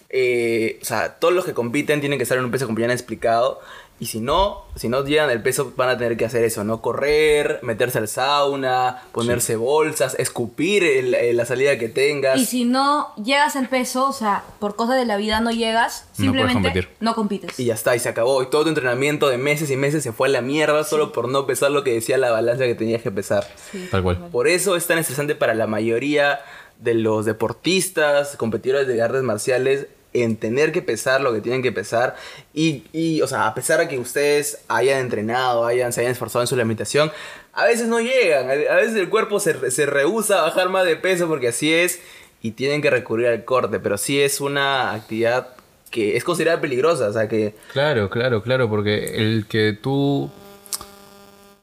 [0.10, 2.86] eh, o sea, todos los que compiten tienen que estar en un peso como ya
[2.86, 3.62] han explicado.
[3.98, 6.82] Y si no, si no llegan al peso, van a tener que hacer eso, ¿no?
[6.82, 12.38] Correr, meterse al sauna, ponerse bolsas, escupir el- el- la salida que tengas.
[12.38, 16.10] Y si no llegas al peso, o sea, por cosas de la vida no llegas,
[16.12, 17.58] simplemente no compites.
[17.58, 18.44] Y ya está, y se acabó.
[18.44, 21.30] Y todo tu entrenamiento de meses y meses se fue a la mierda solo por
[21.30, 23.48] no pesar lo que decía la balanza que tenías que pesar.
[23.72, 23.88] Sí.
[23.90, 24.28] Tal cual.
[24.30, 26.42] Por eso es tan estresante para la mayoría
[26.80, 29.88] de los deportistas, competidores de artes marciales,
[30.24, 32.16] en tener que pesar lo que tienen que pesar.
[32.54, 36.44] Y, y, o sea, a pesar de que ustedes hayan entrenado, hayan, se hayan esforzado
[36.44, 37.12] en su alimentación,
[37.54, 38.50] a veces no llegan.
[38.50, 42.00] A veces el cuerpo se, se rehúsa a bajar más de peso porque así es.
[42.42, 43.80] Y tienen que recurrir al corte.
[43.80, 45.50] Pero sí es una actividad
[45.92, 47.08] que es considerada peligrosa.
[47.10, 50.30] O sea, que Claro, claro, claro, porque el que tú...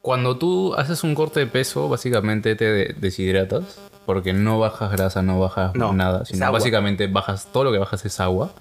[0.00, 5.22] Cuando tú haces un corte de peso, básicamente te de- deshidratas, porque no bajas grasa,
[5.22, 8.52] no bajas No, nada, sino básicamente bajas, todo lo que bajas es agua.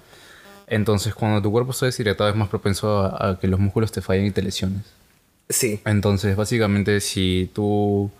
[0.66, 4.00] Entonces, cuando tu cuerpo está deshidratado, es más propenso a, a que los músculos te
[4.00, 4.82] fallen y te lesiones.
[5.48, 5.80] sí.
[5.84, 8.10] Entonces, básicamente, si tú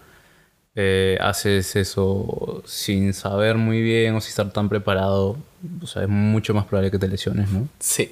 [0.74, 5.36] eh, haces eso sin saber muy bien o sin estar tan preparado,
[5.82, 7.68] o sea, es mucho más probable que te lesiones, ¿no?
[7.78, 8.10] Sí.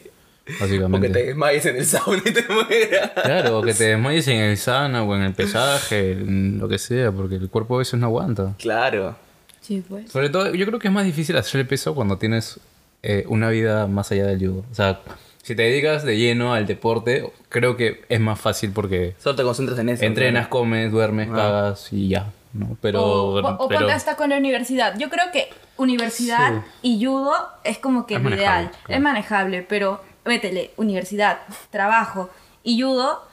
[0.61, 1.09] Básicamente.
[1.09, 3.11] Porque te desmayes en el sauna y te mueras.
[3.23, 6.79] Claro, o que te desmayes en el sana o en el pesaje, en lo que
[6.79, 8.55] sea, porque el cuerpo a veces no aguanta.
[8.59, 9.17] Claro.
[9.61, 10.11] Sí, pues.
[10.11, 12.59] Sobre todo, yo creo que es más difícil hacer el peso cuando tienes
[13.03, 14.65] eh, una vida más allá del judo.
[14.71, 15.01] O sea,
[15.43, 19.43] si te dedicas de lleno al deporte, creo que es más fácil porque Solo te
[19.43, 20.05] concentras en eso.
[20.05, 21.37] entrenas, comes, duermes, Ah.
[21.37, 22.33] cagas y ya.
[22.53, 22.77] ¿no?
[22.81, 24.99] Pero, o, o- o pero ponte hasta con la universidad.
[24.99, 27.33] Yo creo que universidad y judo
[27.65, 28.71] es como que Es lo ideal.
[28.71, 28.95] claro.
[28.97, 31.39] Es manejable, pero métele, universidad,
[31.71, 32.31] trabajo
[32.63, 33.27] y judo,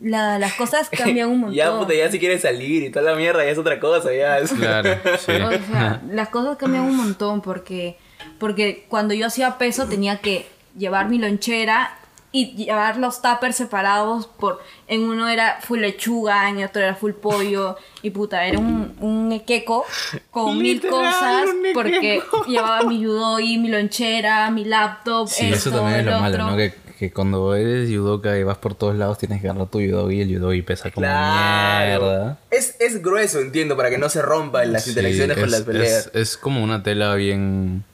[0.00, 1.54] la- las cosas cambian un montón.
[1.56, 4.38] Ya, puta, ya si quieres salir y toda la mierda, ya es otra cosa, ya.
[4.38, 5.32] es- claro, sí.
[5.32, 7.96] O sea, las cosas cambian un montón porque,
[8.38, 11.98] porque cuando yo hacía peso tenía que llevar mi lonchera
[12.38, 17.12] y llevar los tuppers separados por en uno era full lechuga en otro era full
[17.12, 19.84] pollo y puta era un, un equeco
[20.30, 26.04] con mil cosas porque llevaba mi judogi mi lonchera mi laptop Sí, eso también es
[26.06, 26.38] lo malo.
[26.38, 26.56] ¿no?
[26.56, 30.16] Que, que cuando eres judoka y vas por todos lados tienes que agarrar tu judogi
[30.16, 32.38] y el judogi pesa como mierda.
[32.50, 35.62] Es, es grueso, entiendo, para que no se rompan las Sí, interacciones con es- las
[35.62, 36.06] peleas.
[36.06, 37.84] Es, es como una tela bien...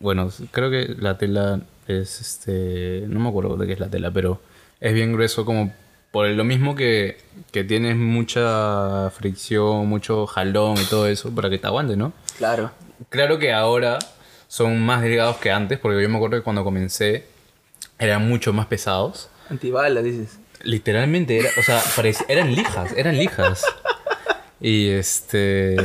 [0.00, 1.60] Bueno, creo que la tela
[1.98, 3.04] es este...
[3.06, 4.40] No me acuerdo de qué es la tela, pero
[4.80, 5.72] es bien grueso como
[6.10, 7.18] por lo mismo que,
[7.52, 12.12] que tienes mucha fricción, mucho jalón y todo eso para que te aguante, ¿no?
[12.38, 12.70] Claro.
[13.08, 13.98] Claro que ahora
[14.48, 17.26] son más delgados que antes, porque yo me acuerdo que cuando comencé
[17.98, 19.28] eran mucho más pesados.
[19.48, 20.38] Antibalas, dices.
[20.62, 21.80] Literalmente, era, o sea,
[22.28, 23.64] eran lijas, eran lijas.
[24.60, 25.76] Y este.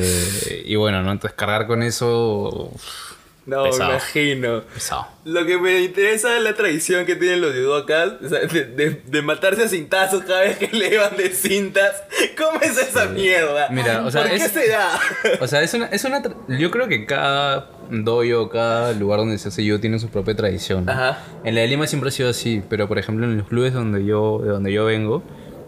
[0.66, 1.12] Y bueno, ¿no?
[1.12, 2.72] Entonces cargar con eso.
[2.74, 3.14] uf,
[3.46, 3.92] No, Pesado.
[3.92, 4.62] imagino.
[4.74, 5.08] pesado.
[5.24, 9.02] Lo que me interesa es la tradición que tienen los judokas, o sea, de, de-
[9.06, 12.04] de matarse a cintazos cada vez que le van de cintas.
[12.38, 13.68] ¿Cómo es esa mierda?
[13.70, 15.00] Mira, o sea, ¿Por qué se da?
[15.42, 16.24] O sea, es una, es una.
[16.48, 20.86] Yo creo que cada doyo, cada lugar donde se hace yo tiene su propia tradición.
[20.86, 20.92] ¿no?
[20.92, 21.20] Ajá.
[21.44, 24.04] En la de Lima siempre ha sido así, pero por ejemplo en los clubes donde
[24.06, 25.22] yo, de donde yo vengo,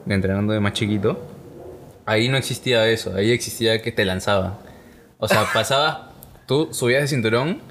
[0.08, 1.20] entrenando de más chiquito,
[2.08, 4.56] ahí no existía eso, ahí existía que te lanzaban.
[5.20, 6.07] O sea, pasabas,
[6.48, 7.62] tú subías de cinturón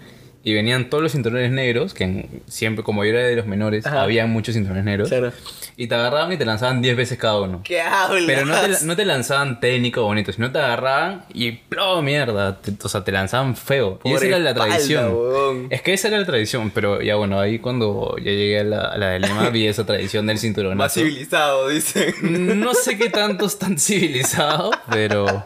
[0.44, 4.02] y venían todos los cinturones negros, que siempre, como yo era de los menores, Ajá.
[4.02, 5.32] había muchos cinturones negros, Claro.
[5.76, 7.62] y te agarraban y te lanzaban 10 veces cada uno.
[7.64, 8.22] ¿Qué hablas?
[8.28, 12.00] Pero no te, no te lanzaban técnico bonito, sino te agarraban y ¡plo!
[12.00, 12.60] mierda.
[12.60, 13.98] Te- o sea, te lanzaban feo.
[14.04, 15.66] y esa era la espalda, tradición.
[15.70, 18.80] Es que esa era la tradición, pero ya bueno, ahí cuando ya llegué a la,
[18.82, 20.76] a la de Lima vi esa tradición del cinturón.
[20.76, 22.60] Más civilizado, dicen.
[22.60, 25.44] No sé qué tanto están civilizados, pero.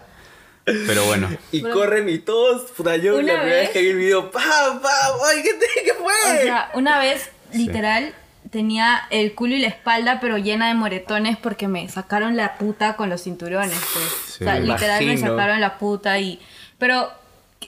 [0.86, 1.28] Pero bueno.
[1.52, 4.30] Y corren y todos, puta, yo Una la primera vez vez- que vi el video,
[4.30, 5.12] ¡pam, pam!
[5.28, 6.42] ¡Ay, qué, te- qué O fue!
[6.42, 8.14] sea, una vez, literal,
[8.50, 12.96] tenía el culo y la espalda, pero llena de moretones porque me sacaron la puta
[12.96, 14.04] con los cinturones, pues.
[14.38, 14.44] Sí.
[14.44, 16.40] o sea, literal me sacaron la puta y...
[16.78, 17.10] Pero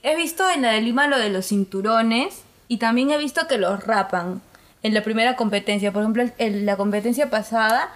[0.02, 3.58] he visto en la de Lima lo de los cinturones y también he visto que
[3.58, 4.40] los rapan
[4.82, 5.92] en la primera competencia.
[5.92, 7.90] Por ejemplo, en la competencia pasada...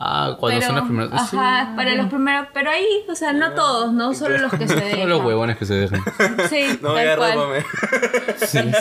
[0.00, 1.28] Ah, cuando pero, son las primeras.
[1.30, 2.46] sí, Ajá, para los primeros...
[2.54, 5.00] Pero ahí, o sea, no todos, no solo los que se dejan.
[5.00, 6.00] Son los huevones que se dejan.
[6.48, 7.32] Sí, No, tal cual.
[7.34, 7.64] rópame.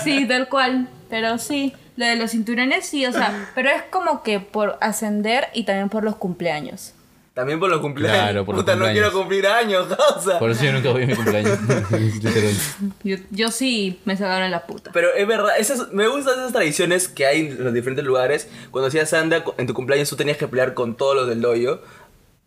[0.03, 0.87] Sí, tal cual.
[1.09, 5.47] Pero sí, lo de los cinturones sí, o sea, pero es como que por ascender
[5.53, 6.93] y también por los cumpleaños.
[7.37, 8.19] También por los cumpleaños.
[8.19, 9.11] Claro, por los Puta, no cumpleaños.
[9.11, 10.39] quiero cumplir años, cosa.
[10.39, 11.59] Por eso yo nunca voy a mi cumpleaños.
[13.03, 14.89] Yo, yo sí me sacaron la puta.
[14.91, 18.49] Pero es verdad, esas, me gustan esas tradiciones que hay en los diferentes lugares.
[18.71, 21.83] Cuando hacías Sanda, en tu cumpleaños tú tenías que pelear con todos los del doyo.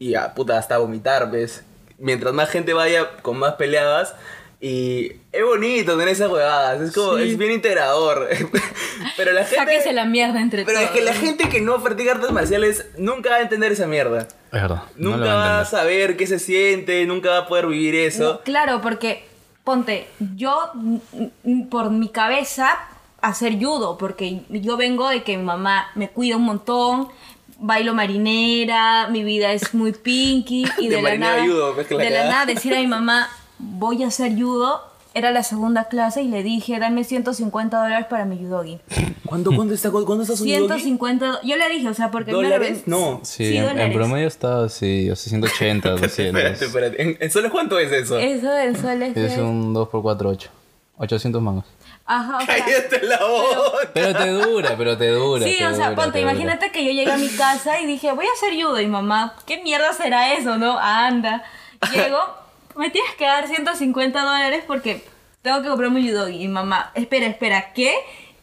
[0.00, 1.62] Y a puta, hasta vomitar, ¿ves?
[1.98, 4.16] Mientras más gente vaya, con más peleabas.
[4.62, 6.80] Y es bonito tener esas huevadas.
[6.82, 7.30] Es como, Sí.
[7.30, 8.28] es bien integrador.
[9.16, 9.56] pero la gente.
[9.56, 10.90] Sáquese la mierda entre Pero todos.
[10.90, 14.28] es que la gente que no practica artes marciales nunca va a entender esa mierda.
[14.52, 14.82] Es verdad.
[14.96, 18.34] Nunca va a saber qué se siente, nunca va a poder vivir eso.
[18.34, 19.24] No, claro, porque
[19.64, 20.96] ponte, yo mm,
[21.44, 22.78] mm, por mi cabeza
[23.22, 27.08] hacer judo, porque yo vengo de que mi mamá me cuida un montón,
[27.58, 31.44] bailo marinera, mi vida es muy pinky y De de, la nada,
[31.74, 32.30] pues, de la cagada.
[32.30, 33.28] nada decir a mi mamá
[33.60, 34.88] voy a hacer judo.
[35.12, 38.78] Era la segunda clase y le dije, dame 150 dólares para mi judogi.
[39.26, 40.58] ¿Cuándo, cuándo está, cuándo está su yogi?
[40.68, 42.82] 150 do- Yo le dije, o sea, porque ¿Dólares?
[42.86, 43.18] No.
[43.24, 46.18] Sí, Sí, en, en promedio está así, o sea, 180, 200.
[46.42, 47.02] Espérate, espérate.
[47.02, 48.18] ¿En, en soles cuánto es eso?
[48.20, 49.16] Eso del sol es...
[49.16, 50.50] Es un 2x4, 8.
[50.98, 51.64] 800 mangos.
[52.06, 53.90] Ajá, o sea, Cállate la boca.
[53.92, 55.44] Pero te dura, pero te dura.
[55.44, 56.30] Sí, te o sea, dura, ponte, dura.
[56.32, 58.80] imagínate que yo llegué a mi casa y dije, voy a hacer judo.
[58.80, 60.78] Y mamá, ¿qué mierda será eso, no?
[60.78, 61.42] Anda.
[61.92, 62.18] Llego,
[62.76, 65.02] me tienes que dar 150 dólares porque
[65.42, 66.42] tengo que comprarme un judogi.
[66.42, 67.94] Y mamá, espera, espera, ¿qué?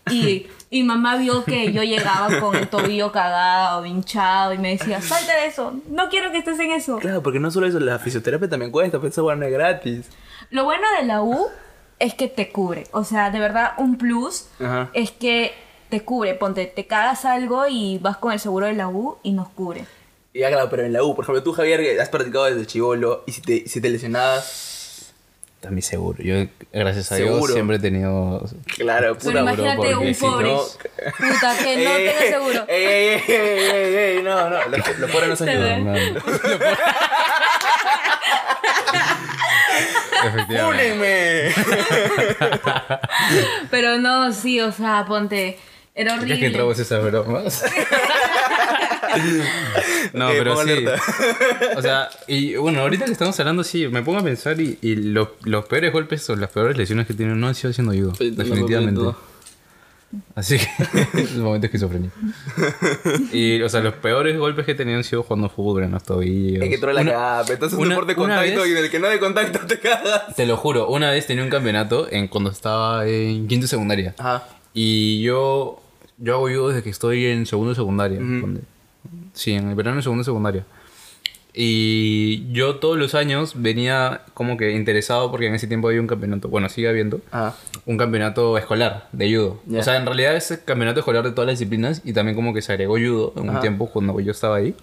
[0.10, 5.02] Y, y mamá vio que yo llegaba con el tobillo cagado, hinchado, y me decía,
[5.02, 6.98] salte de eso, no quiero que estés en eso.
[7.00, 10.10] Claro, porque no solo eso, la fisioterapia también cuesta, pero esa hueá no es gratis.
[10.50, 11.48] Lo bueno de la U
[12.00, 12.86] es que te cubre.
[12.92, 14.90] O sea, de verdad, un plus Ajá.
[14.94, 15.54] es que
[15.90, 16.34] te cubre.
[16.36, 19.86] Ponte, te cagas algo y vas con el seguro de la U y nos cubre.
[20.38, 22.68] Y ya, claro, pero en la U, por ejemplo, tú, Javier, que has practicado desde
[22.68, 25.12] chivolo, y si te, si te lesionabas,
[25.62, 26.22] También seguro.
[26.22, 26.36] Yo,
[26.72, 27.38] gracias a Seguro.
[27.40, 28.46] Dios, siempre he tenido.
[28.76, 30.54] claro, puta, Pero imagínate un si pobre.
[30.54, 32.66] no- Puta, que no tenga seguro.
[32.68, 35.86] Ey, ey, ey, ey, ey, ey, no, no, los, los pobres no se ayudan.
[35.86, 36.22] No, no.
[43.72, 45.58] Pero no, sí, o sea, ponte.
[45.96, 46.48] Era Ya que horrible.
[46.48, 47.64] entramos esas bromas.
[50.14, 50.62] no, pero sí.
[50.72, 51.02] alerta.
[51.78, 54.96] O sea, y bueno, ahorita que estamos hablando, sí, me pongo a pensar y, y
[54.96, 58.14] los, los peores golpes o las peores lesiones que tienen no han sido haciendo judo.
[58.16, 59.02] Sí, definitivamente.
[60.36, 60.68] Así que
[61.22, 62.16] es un momento esquizofrénico.
[63.34, 66.04] Y, o sea, los peores golpes que he tenido han sido jugando fútbol en los
[66.04, 66.64] tobillos.
[66.64, 66.94] Es que tú la
[67.46, 69.60] pero entonces es un deporte de contacto vez- y en el que no hay contacto
[69.68, 70.34] te cagas.
[70.36, 74.16] Te lo juro, una vez tenía un campeonato en, cuando estaba en quinto secundaria.
[74.18, 74.48] Ajá.
[74.74, 75.82] Y yo,
[76.20, 78.20] yo hago judo desde que estoy en segundo secundaria.
[78.20, 78.62] donde-
[79.38, 80.66] sí, en el verano de segundo de secundaria.
[81.60, 86.06] Y yo todos los años venía como que interesado porque en ese tiempo había un
[86.06, 87.56] campeonato, bueno, sigue habiendo, Ajá.
[87.88, 89.62] un campeonato escolar de judo.
[89.66, 89.80] Ya.
[89.80, 92.62] O sea, en realidad es campeonato escolar de todas las disciplinas y también como que
[92.62, 93.62] se agregó judo en un Ajá.
[93.62, 94.76] tiempo cuando yo estaba ahí.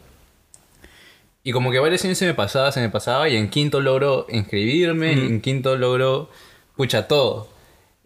[1.45, 4.27] Y como que varios años se me pasaba, se me pasaba y en quinto logro
[4.31, 6.29] inscribirme, en quinto logro,
[6.75, 7.49] pucha, todo.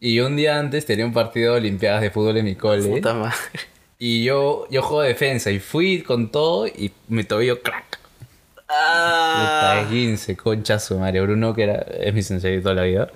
[0.00, 2.86] Y un día antes tenía un partido de Olimpiadas de fútbol en mi cole.
[2.86, 3.34] Puta madre.
[3.98, 7.98] Y yo, yo juego defensa y fui con todo y me tobillo crack.
[8.68, 9.80] Ah.
[9.82, 11.20] Puta, 15, concha su madre.
[11.22, 13.10] Bruno, que era, es mi sensei de toda la vida.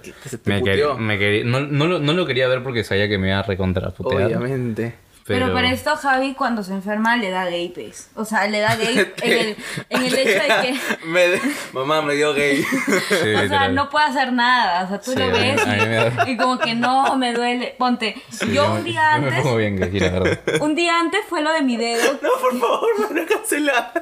[0.44, 3.28] Me, quer- me quería- no, no, lo, no lo quería ver porque sabía que me
[3.28, 4.24] iba a recontraputear.
[4.26, 4.94] Obviamente.
[5.24, 8.10] Pero, para esto Javi cuando se enferma le da gapes.
[8.16, 9.56] O sea, le da gape en el,
[9.88, 10.78] en el hecho de que...
[11.06, 11.40] Me-
[11.72, 12.62] mamá me dio gay.
[12.62, 12.64] Sí,
[13.14, 13.74] O sea, literal.
[13.74, 14.84] no puede hacer nada.
[14.84, 17.74] O sea, tú Sí, lo ves me y, y como que no, me duele.
[17.78, 20.40] Ponte, Sí, yo me- un día yo me antes, pongo bien gay, la verdad.
[20.60, 22.18] un día antes fue lo de mi dedo.
[22.20, 23.92] No, por favor, me van a cancelar.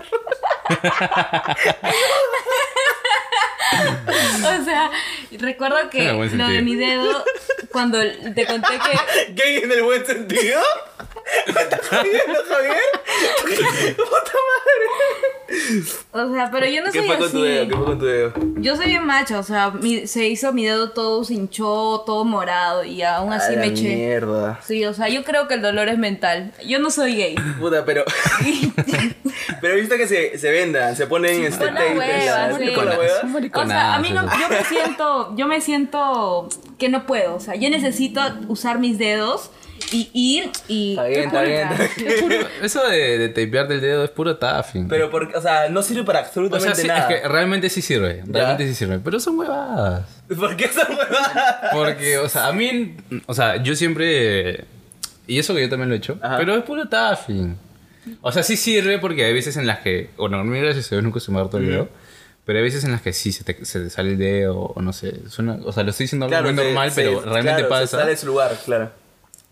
[4.60, 4.90] O sea,
[5.38, 7.24] recuerdo que lo de mi dedo,
[7.70, 7.98] cuando
[8.34, 10.60] te conté que ¿Gay en el buen sentido?
[11.46, 13.96] ¿Me estás jodiendo, Javier?
[13.96, 15.82] ¡Puta madre!
[16.12, 17.60] O sea, pero yo no ¿Qué soy fue con tu dedo?
[17.62, 17.68] así.
[17.70, 18.32] ¿Qué fue con tu dedo?
[18.56, 22.24] Yo soy bien macho, o sea, mi- se hizo mi dedo todo se hinchó, todo
[22.24, 23.94] morado y aún así A la me eché.
[23.96, 24.60] mierda.
[24.64, 26.52] Sí, o sea, yo creo que el dolor es mental.
[26.66, 27.34] Yo no soy gay.
[27.58, 28.04] Puta, pero.
[29.60, 32.58] pero viste que se, se vendan, se ponen este Con la tape en hueva, la-
[32.58, 32.72] sí.
[32.72, 33.62] con la hueva.
[33.62, 36.48] O sea, a mí no, yo me siento, yo me siento
[36.78, 39.50] que no puedo, o sea, yo necesito usar mis dedos
[39.92, 40.90] y ir y...
[40.92, 42.04] Está bien, está bien, está Sí.
[42.06, 44.88] Es puro- Eso de, de tapearte el dedo es puro taffing.
[44.88, 47.00] Pero, porque, o sea, no sirve para o sea, absolutamente sí, nada.
[47.10, 48.22] es que realmente sí sirve.
[48.26, 48.98] Realmente sí sirve.
[48.98, 50.06] Pero son huevadas.
[50.28, 51.70] ¿Por qué esa huevada?
[51.72, 54.64] Porque, o sea, a mí, o sea, yo siempre,
[55.26, 56.36] y eso que yo también lo he hecho, Ajá.
[56.38, 57.56] pero es puro taffing.
[58.22, 60.94] O sea, sí sirve porque hay veces en las que, bueno, a mí gracias a
[60.96, 61.88] Dios nunca se me ha roto el dedo,
[62.46, 64.80] pero hay veces en las que sí se te, se te sale el dedo, o
[64.80, 67.50] no sé, suena, o sea, lo estoy diciendo algo muy se- normal, se- pero realmente
[67.50, 67.98] claro, se pasa.
[67.98, 68.90] sale de su lugar, claro.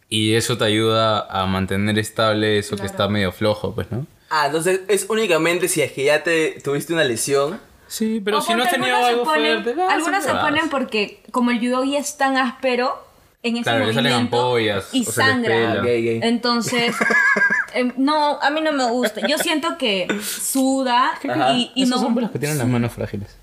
[0.08, 4.06] Y eso te ayuda a mantener estable eso que está medio flojo, pues, ¿no?
[4.30, 7.60] Ah, entonces es únicamente si es que ya te tuviste una lesión.
[7.88, 11.22] Sí, pero O si no has tenido algo ponen- fuerte, ah, Algunos se ponen porque
[11.30, 13.06] como el judo es tan áspero,
[13.42, 15.82] en ese Claro, le salen movimiento ampollas, y o se les sangra.
[15.82, 16.20] gay.
[16.22, 16.94] Entonces,
[17.74, 19.26] em, no, a mí no me gusta.
[19.26, 21.52] Yo siento que suda Ajá.
[21.54, 22.08] y, y Esos no...
[22.08, 23.36] son los que tienen las manos frágiles.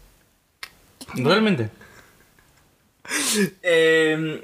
[1.16, 1.70] Realmente.
[3.62, 4.44] Eh,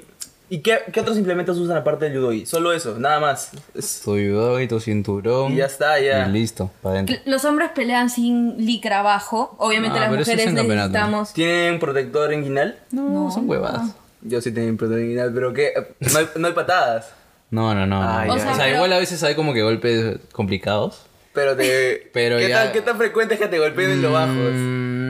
[0.52, 2.32] ¿Y qué, qué otros implementos usan aparte del judo?
[2.44, 3.52] Solo eso, nada más.
[3.74, 5.52] Es- Tu judo y tu cinturón.
[5.54, 6.28] Y ya está, ya.
[6.28, 7.16] Y listo, para adentro.
[7.24, 9.54] Los hombres pelean sin licra abajo.
[9.58, 10.88] Obviamente Ah, las es mujeres campeonato.
[10.90, 11.32] necesitamos...
[11.32, 12.78] ¿Tienen protector inguinal?
[12.90, 13.94] No, son huevadas.
[14.20, 15.72] Yo sí tengo protector inguinal, pero ¿qué?
[16.12, 17.08] No hay, no hay patadas.
[17.50, 18.02] No, no, no.
[18.02, 18.34] Ah, no.
[18.34, 21.06] O sea, O sea, pero- igual a veces hay como que golpes complicados.
[21.32, 22.10] Pero te.
[22.12, 24.36] Pero ¿qué, ya- tan, ¿Qué tan frecuente es que te golpeen en los bajos?
[24.36, 25.01] Mm,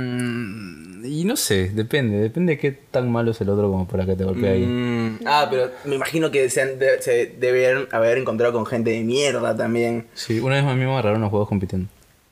[1.23, 2.19] y no sé, depende.
[2.19, 4.67] Depende de qué tan malo es el otro como para que te golpee ahí.
[4.67, 7.37] Mm, ah, pero me imagino que se, han de- se
[7.93, 10.09] haber encontrado con gente de mierda también.
[10.15, 11.89] Sí, una vez a mí me agarraron los juegos compitiendo.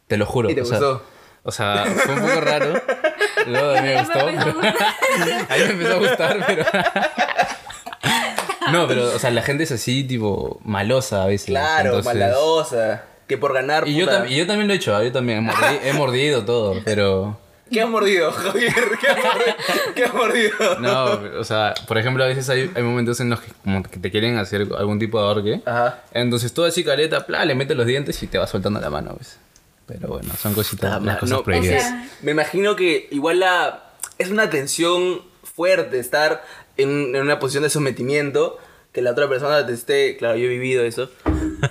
[0.07, 0.51] Te lo juro.
[0.51, 1.03] ¿Y te o sea, gustó?
[1.43, 2.75] O sea, fue un poco raro.
[3.47, 4.19] Luego a mí me gustó.
[4.19, 4.45] a pero- a
[5.57, 6.65] mí me empezó a gustar, pero.
[8.73, 11.47] no, pero, o sea, la gente es así, tipo, malosa a veces.
[11.47, 13.05] Claro, entonces- maladosa.
[13.27, 13.87] Que por ganar.
[13.87, 14.25] Y yo, puta.
[14.25, 15.05] tam- y yo también lo he hecho, ¿ah?
[15.05, 17.39] yo también he mordido, he mordido todo, pero...
[17.71, 18.75] ¿Qué has mordido, Javier?
[19.01, 19.55] ¿Qué has mordido?
[19.95, 20.81] ¿Qué has mordido?
[20.81, 23.99] No, o sea, por ejemplo, a veces hay, hay momentos en los que como que
[23.99, 25.61] te quieren hacer algún tipo de ahorque.
[25.65, 26.03] Ajá.
[26.13, 29.15] Entonces tú así careta, pla, le metes los dientes y te va soltando la mano,
[29.19, 29.39] ¿ves?
[29.87, 31.85] Pero bueno, son cositas, Ah, las cosas no, prohibidas.
[31.85, 33.85] o sea, Me imagino que igual la
[34.19, 36.45] es una tensión fuerte estar
[36.77, 38.59] en, en una posición de sometimiento
[38.93, 41.11] que la otra persona te esté, claro, yo he vivido eso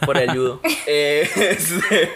[0.05, 0.61] por el judo.
[0.91, 2.09] Eh, este,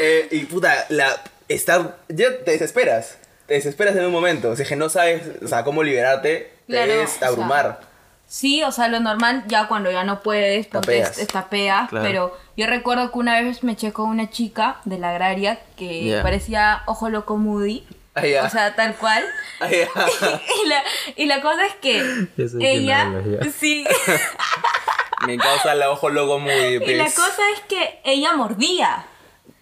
[0.00, 3.18] eh, y puta, la estar ya te desesperas.
[3.46, 6.72] Te desesperas en un momento, o sea, que no sabes, o sea, cómo liberarte, te
[6.72, 7.80] Claro, es o sea, abrumar.
[8.26, 11.16] Sí, o sea, lo normal ya cuando ya no puedes, Tapeas.
[11.28, 12.04] tapeas, Claro.
[12.04, 16.06] pero yo recuerdo que una vez me eché con una chica de la agraria que
[16.06, 16.22] Ya.
[16.24, 17.86] parecía ojo loco Moody.
[18.16, 18.42] Ah, ya.
[18.44, 19.22] O sea, tal cual.
[19.60, 19.86] Ah, ya.
[20.64, 20.82] y, la,
[21.14, 22.26] y la cosa es que
[22.60, 23.12] ella,
[23.56, 23.86] sí,
[25.26, 29.04] Me causa el ojo loco muy y la cosa es que ella mordía.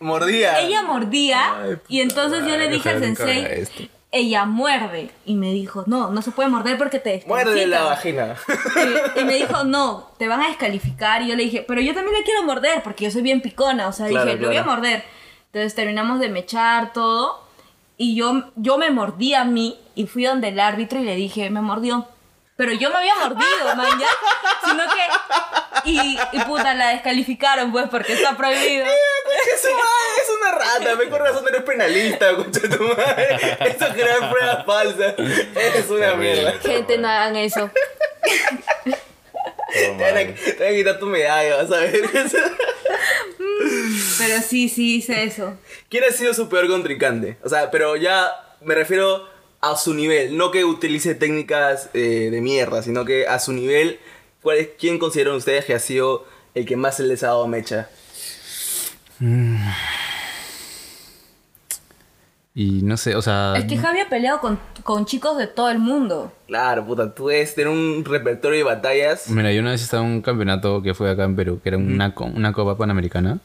[0.00, 0.60] Mordía.
[0.60, 3.66] Ella mordía Ay, y entonces yo le dije al sensei,
[4.12, 5.10] ella muerde.
[5.24, 8.28] Y me dijo, no, no se puede morder porque te Muerde la descalifican".
[8.28, 9.14] vagina.
[9.16, 11.22] Y, y me dijo, no, te van a descalificar.
[11.22, 13.88] Y yo le dije, pero yo también le quiero morder porque yo soy bien picona.
[13.88, 14.76] O sea, Claro, dije, lo voy a claro.
[14.78, 15.04] morder.
[15.46, 17.42] Entonces terminamos de mechar todo.
[17.96, 21.48] Y yo, yo me mordí a mí y fui donde el árbitro y le dije,
[21.50, 22.06] me mordió.
[22.56, 24.06] Pero yo me había mordido, man, ya.
[24.68, 25.90] Sino que.
[25.90, 28.84] Y, y puta, la descalificaron, pues, porque está prohibido.
[29.70, 33.36] Es una rata, me con razón eres penalista, concha tu madre.
[33.60, 35.14] Eso es crear pruebas falsas.
[35.18, 36.52] Eres una mierda.
[36.60, 37.70] Gente, no hagan eso.
[38.84, 38.94] Todo
[39.72, 40.34] Te van, a, mal.
[40.34, 42.02] te van a quitar tu medalla, vas a ver.
[44.18, 45.54] Pero sí, sí hice eso.
[45.88, 47.36] ¿Quién ha sido su peor contrincante?
[47.42, 49.28] O sea, pero ya me refiero
[49.60, 53.98] a su nivel, no que utilice técnicas eh, de mierda, sino que a su nivel,
[54.42, 57.46] ¿cuál es, ¿quién consideran ustedes que ha sido el que más se les ha dado
[57.48, 57.88] mecha?
[62.56, 63.54] Y no sé, o sea.
[63.56, 66.32] Es que Javi ha peleado con, con chicos de todo el mundo.
[66.46, 69.28] Claro, puta, tú debes tener un repertorio de batallas.
[69.28, 71.78] Mira, yo una vez estaba en un campeonato que fue acá en Perú, que era
[71.78, 73.40] una, una copa panamericana.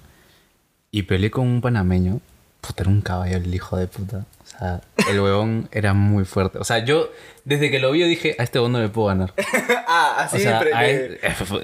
[0.92, 2.20] Y peleé con un panameño.
[2.62, 4.26] Puta, era un caballo el hijo de puta.
[4.44, 6.60] O sea, el huevón era muy fuerte.
[6.60, 7.10] O sea, yo,
[7.46, 9.34] desde que lo vi, yo dije, a este huevón no le puedo ganar.
[9.88, 11.20] ah, O así sea, pre- a de- él-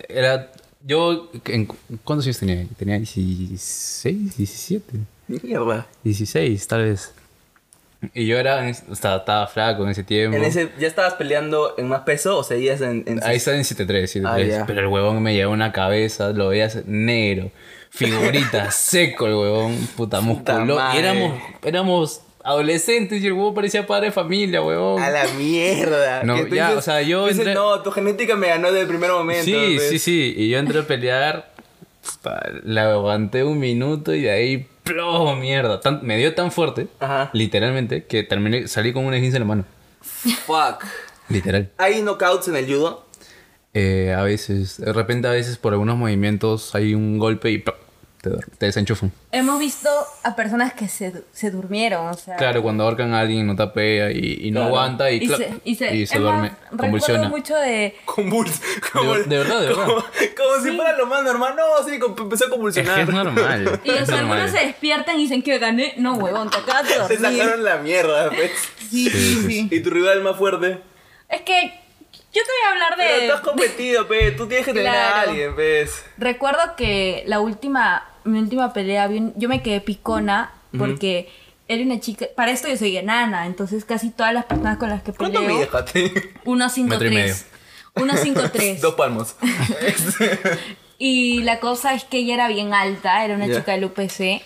[0.09, 0.51] era...
[0.88, 1.67] Yo, en-
[2.03, 2.65] ¿cuántos años tenía?
[2.77, 4.97] Tenía 16, 17.
[5.27, 5.88] Mierda.
[6.03, 7.11] 16, tal vez.
[8.13, 10.38] Y yo era, sea, estaba flaco en ese tiempo.
[10.38, 13.03] En ese, ¿Ya estabas peleando en más peso o seguías en...?
[13.07, 14.21] en Ahí está en 7-3, 7-3.
[14.27, 14.65] Ah, ya.
[14.67, 17.49] pero el huevón me llevó una cabeza, lo veías negro,
[17.89, 20.91] figurita, seco el huevón, puta, musculoso.
[20.93, 25.01] éramos, éramos adolescentes y el huevón parecía padre de familia, huevón.
[25.01, 26.23] A la mierda.
[26.23, 28.87] No, tú ya, o sea, yo dices, entré- no, tu genética me ganó desde el
[28.87, 29.43] primer momento.
[29.45, 29.89] Sí, pues.
[29.89, 30.33] sí, sí.
[30.37, 31.51] Y yo entré a pelear,
[32.63, 35.79] la aguanté un minuto y de ahí, ¡plomo, mierda!
[35.81, 37.29] Tan- me dio tan fuerte, Ajá.
[37.33, 39.65] literalmente, que terminé, salí con una 15 en la mano.
[40.01, 40.85] Fuck.
[41.29, 41.69] Literal.
[41.77, 43.05] ¿Hay knockouts en el judo?
[43.73, 47.63] Eh, a veces, de repente a veces por algunos movimientos hay un golpe y.
[48.30, 49.11] te, te desenchufan.
[49.32, 49.89] Hemos visto
[50.23, 52.36] a personas que se, se durmieron, o sea.
[52.38, 54.76] Claro, cuando ahorcan a alguien no tapea y, y no Claro.
[54.76, 57.30] aguanta y, Y se, y se, y se duerme, más, recuerdo convulsiona.
[57.30, 57.95] mucho de.
[58.05, 58.61] Convuls.
[58.91, 59.86] Como, De- de verdad, de verdad.
[59.86, 61.55] Como, como si fuera lo más normal.
[61.55, 62.99] No, sí, empezó a Es que convulsionar.
[62.99, 63.80] es normal.
[63.84, 64.19] Y normal.
[64.19, 65.93] algunos se despiertan y dicen que gané.
[65.97, 68.51] No, huevón, te acabas de Te sacaron la mierda, pues.
[68.89, 69.67] Sí, sí, sí.
[69.71, 70.80] ¿Y tu rival más fuerte?
[71.30, 71.82] Es que
[72.34, 73.28] yo te voy a hablar Pero de.
[73.28, 74.32] tú has competido, pe.
[74.32, 76.03] Tú tienes que tener a alguien, pues.
[76.17, 81.30] Recuerdo que la última, mi última pelea, bien- yo me quedé picona porque
[81.67, 82.26] era una chica.
[82.36, 85.55] Para esto yo soy enana, entonces casi todas las personas con las que ¿Cuánto peleo.
[85.55, 86.34] mides, Jate?
[86.43, 87.45] 1.53.
[87.95, 88.80] 1.53.
[88.82, 89.36] Dos palmos.
[90.97, 94.41] Y la cosa es que ella era bien alta, era una chica del UPC.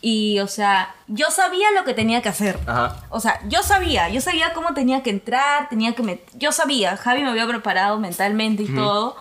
[0.00, 2.58] Y, o sea, yo sabía lo que tenía que hacer.
[2.66, 3.04] Ajá.
[3.08, 6.96] O sea, yo sabía, yo sabía cómo tenía que entrar, tenía que met- Yo sabía,
[6.96, 9.16] Javi me había preparado mentalmente y todo.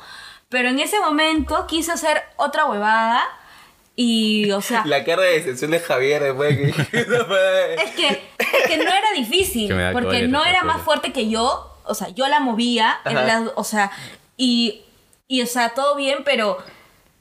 [0.50, 3.22] Pero en ese momento quise hacer otra huevada.
[3.98, 6.82] Y, o sea, La cara de decepción de Javier después de que...
[7.84, 11.94] es que, es que no era difícil, porque no era más fuerte que yo, o
[11.96, 13.10] sea, yo la movía, Ajá.
[13.22, 13.92] en la- o sea,
[14.38, 14.82] y,
[15.28, 16.58] y, o sea, todo bien, pero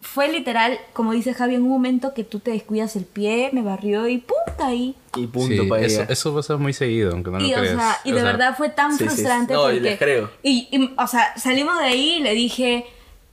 [0.01, 3.63] fue literal, como dice Javi, en un momento que tú te descuidas el pie, me
[3.63, 4.97] barrió y puta ahí.
[5.17, 6.13] Y punto Sí, para eso, ella.
[6.13, 7.77] eso pasa muy seguido, aunque no y, lo o creas.
[7.77, 9.09] sea, y O de sea, verdad fue tan sí, sí, sí.
[9.15, 9.81] frustrante No, y porque...
[9.91, 10.31] les creo.
[10.43, 12.85] Y, y, o sea, salimos de ahí y le dije,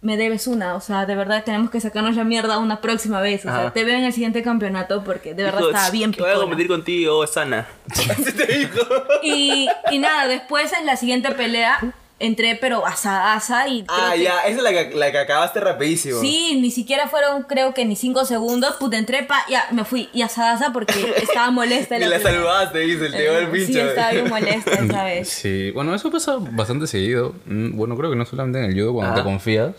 [0.01, 3.41] me debes una, o sea, de verdad tenemos que sacarnos la mierda una próxima vez,
[3.41, 3.73] o sea, Ajá.
[3.73, 6.33] te veo en el siguiente campeonato porque de verdad Dijo, estaba bien que voy a
[6.33, 6.47] picona.
[6.49, 7.67] competir contigo, sana.
[7.89, 8.79] Así te dijo.
[9.21, 11.77] Y, y nada, después en la siguiente pelea
[12.21, 15.59] entré pero asadaza y creo Ah, que- ya, esa es la que, la que acabaste
[15.59, 16.19] rapidísimo.
[16.21, 20.09] Sí, ni siquiera fueron creo que ni cinco segundos, puta, entré pa, ya, me fui
[20.13, 21.97] y asadaza porque estaba molesta.
[21.97, 23.73] Y la saludaste, dice, el Eh, pincho.
[23.73, 25.29] Sí, estaba bien molesta esa vez.
[25.29, 27.33] Sí, bueno, eso pasa bastante seguido.
[27.45, 29.21] Mm, Bueno, creo que no solamente en el judo, cuando Ajá.
[29.21, 29.73] te confías.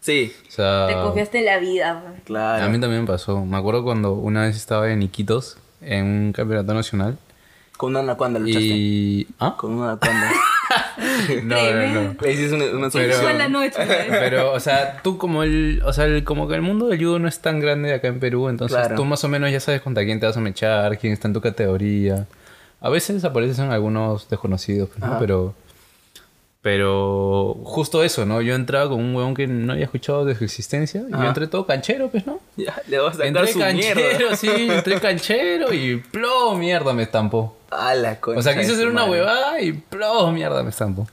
[0.00, 2.14] Sí, O sea, Te confiaste en la vida.
[2.24, 2.64] claro.
[2.64, 3.44] a mí también me pasó.
[3.44, 7.18] Me acuerdo cuando una vez estaba en Iquitos, en un campeonato nacional.
[7.76, 8.60] Con una anaconda luchaste.
[8.68, 9.26] Y.
[9.40, 9.54] ¿Ah?
[9.58, 10.30] Con una anaconda.
[11.44, 12.16] No, no, no.
[12.20, 13.78] Le hiciste una, una Pero- la noche.
[14.08, 17.18] Pero, o sea, tú como el, o sea, el- como que el mundo del judo
[17.18, 18.96] no es tan grande acá en Perú, entonces Claro.
[18.96, 21.34] tú más o menos ya sabes contra quién te vas a mechar, quién está en
[21.34, 22.26] tu categoría.
[22.80, 25.06] A veces aparecen algunos desconocidos, pues, ¿no?
[25.06, 25.18] Ajá.
[25.18, 25.54] pero
[26.66, 28.42] pero justo eso, ¿no?
[28.42, 31.46] Yo entraba con un huevón que no había escuchado de su existencia y yo entré
[31.46, 32.40] todo canchero, pues, ¿no?
[32.56, 34.36] Ya, le vas a sacar Entré su canchero, mierda.
[34.36, 37.56] sí, entré canchero y plo, mierda me estampó.
[37.70, 39.12] A la concha O sea, quise hacer una madre.
[39.12, 41.06] huevada y plo, mierda me estampó.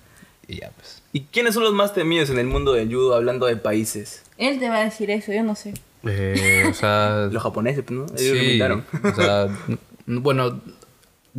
[0.48, 1.04] Y ya, pues.
[1.14, 4.24] ¿Y quiénes son los más temidos en el mundo del judo hablando de países?
[4.40, 5.76] Él te va a decir eso, yo no sé.
[6.04, 8.08] Eh, o sea, Los japoneses, ¿no?
[8.18, 8.84] Ellos lo Sí, invitaron.
[9.04, 9.48] o sea,
[10.08, 10.60] bueno,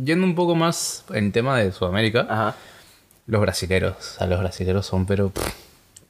[0.01, 2.55] yendo un poco más en tema de Sudamérica, Ajá.
[3.27, 3.95] Los brasileros.
[3.97, 5.29] O sea, los brasileros son, pero.
[5.29, 5.53] pff,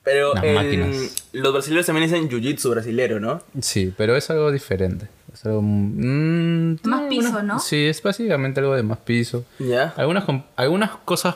[0.04, 1.16] Pero Las el- máquinas.
[1.34, 3.42] los brasileños también dicen jiu-jitsu brasilero, ¿no?
[3.60, 5.08] Sí, pero es algo diferente.
[5.34, 5.62] Es algo.
[5.64, 7.60] mm, Más piso, ¿no?
[7.60, 9.44] Sí, es básicamente algo de más piso.
[9.60, 9.94] ¿Ya?
[9.98, 11.36] Algunas, algunas cosas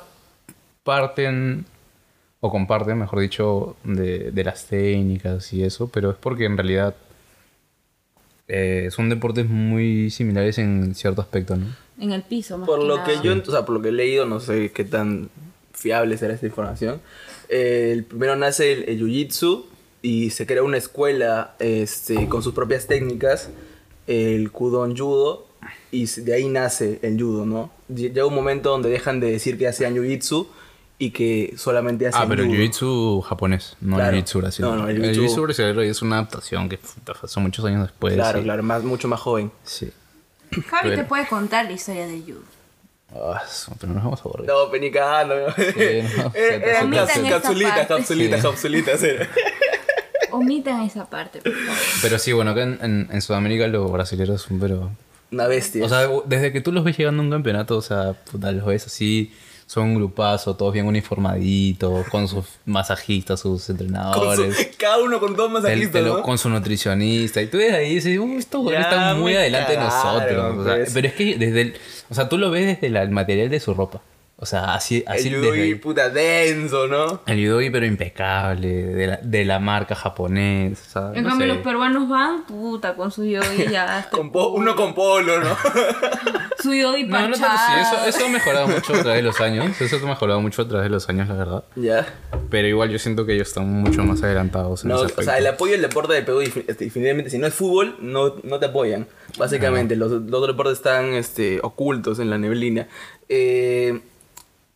[0.84, 1.66] parten,
[2.42, 6.96] o comparten, mejor dicho, de, de las técnicas y eso, pero es porque en realidad
[8.48, 11.68] eh, son deportes muy similares en cierto aspecto, ¿no?
[12.00, 13.08] En el piso, más Por que lo nada.
[13.08, 15.30] que yo, o sea, por lo que he leído, no sé qué tan
[15.80, 17.02] fiable será esta información.
[17.50, 19.66] eh, el primero nace el, el jiu-jitsu
[20.02, 23.50] y se crea una escuela este, con sus propias técnicas,
[24.08, 25.48] el kudon judo,
[25.92, 27.72] y de ahí nace el judo, ¿no?
[27.92, 30.48] Lle- Llega un momento donde dejan de decir que hacían jiu-jitsu
[31.00, 32.60] y que solamente hacen Ah, pero el judo.
[32.60, 34.16] jiu-jitsu japonés, no Claro.
[34.18, 34.76] el jiu-jitsu brasileño.
[34.76, 36.80] No, no, el el jiu-jitsu- brasileño es una adaptación que
[37.26, 38.14] son muchos años después.
[38.14, 39.52] Claro, y- claro, más, mucho más joven.
[39.64, 39.90] Sí.
[40.52, 42.42] Javi te Pero- puede contar la historia del judo.
[43.16, 43.42] Ah,
[43.80, 44.48] pero nos vamos a aburrir.
[44.48, 45.36] No, penicando.
[45.36, 45.54] no,
[46.36, 48.48] Eran Omitan caps- esta capsulitas, capsulitas, Sí.
[48.48, 49.04] capsulitas.
[49.04, 49.28] era.
[50.32, 51.78] Omitan esa parte, por favor.
[52.02, 54.92] Pero sí, bueno, acá en, en- en Sudamérica los brasileños son, pero...
[55.32, 55.84] Una bestia.
[55.86, 58.66] O sea, desde que tú los ves llegando a un campeonato, o sea, puta, los
[58.66, 59.32] ves así,
[59.70, 64.72] son un grupazo, todos bien uniformaditos, con sus masajistas, sus su- entrenadores.
[64.80, 67.40] cada uno con dos masajistas, con su nutricionista.
[67.40, 70.58] Y tú ves ahí y dices, "Uh, estos Ya están muy adelante de nosotros.
[70.58, 70.92] O sea, pues.
[70.92, 71.74] pero es que desde el...
[72.10, 74.02] O sea, tú lo ves desde la- el material de su ropa.
[74.42, 75.04] O sea, así...
[75.06, 75.76] así el ahí.
[75.76, 77.20] puta denso, ¿no?
[77.26, 80.80] El judogi, pero impecable, de la, de la marca japonés.
[80.80, 81.54] Sea, En no cambio, sé.
[81.56, 83.98] los peruanos van, puta, con su yogi ya.
[83.98, 85.50] hasta- Con po- uno con polo, ¿no?
[86.64, 87.86] Su yogi No, no tanto parchado.
[87.86, 89.80] sí, eso, eso ha mejorado mucho a través de los años.
[89.82, 91.64] Eso ha mejorado mucho a través de los años, la verdad.
[91.76, 92.06] ya.
[92.50, 95.38] Pero igual yo siento que ellos están mucho más adelantados en No, ese o sea,
[95.38, 98.66] el apoyo del deporte de Perú, este, definitivamente, si no es fútbol, no, no te
[98.68, 99.08] apoyan.
[99.38, 102.88] Básicamente, los, los otros deportes están este, ocultos en la neblina.
[103.30, 104.02] Eh,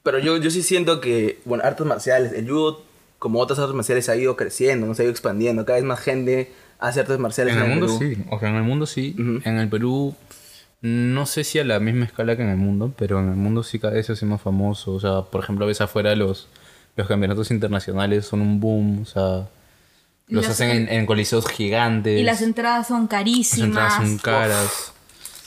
[0.04, 2.84] pero yo, yo sí siento que, bueno, artes marciales, el judo,
[3.20, 4.93] como otras artes marciales, ha ido creciendo, ¿no?
[4.95, 5.66] se ha ido expandiendo.
[5.66, 8.14] Cada vez más gente hace artes marciales En en, el mundo Perú.
[8.16, 9.16] sí, o sea, en el mundo sí.
[9.45, 10.14] En el Perú,
[10.82, 13.64] no sé si a la misma escala que en el mundo, pero en el mundo
[13.64, 14.91] sí cada vez se hace más famoso.
[14.93, 16.49] O sea, por ejemplo, ves afuera los,
[16.97, 19.47] los campeonatos internacionales son un boom, o sea,
[20.28, 22.20] los las- hacen en, en coliseos gigantes.
[22.20, 23.68] Y las entradas son Las carísimas.
[23.70, 24.93] entradas son caras.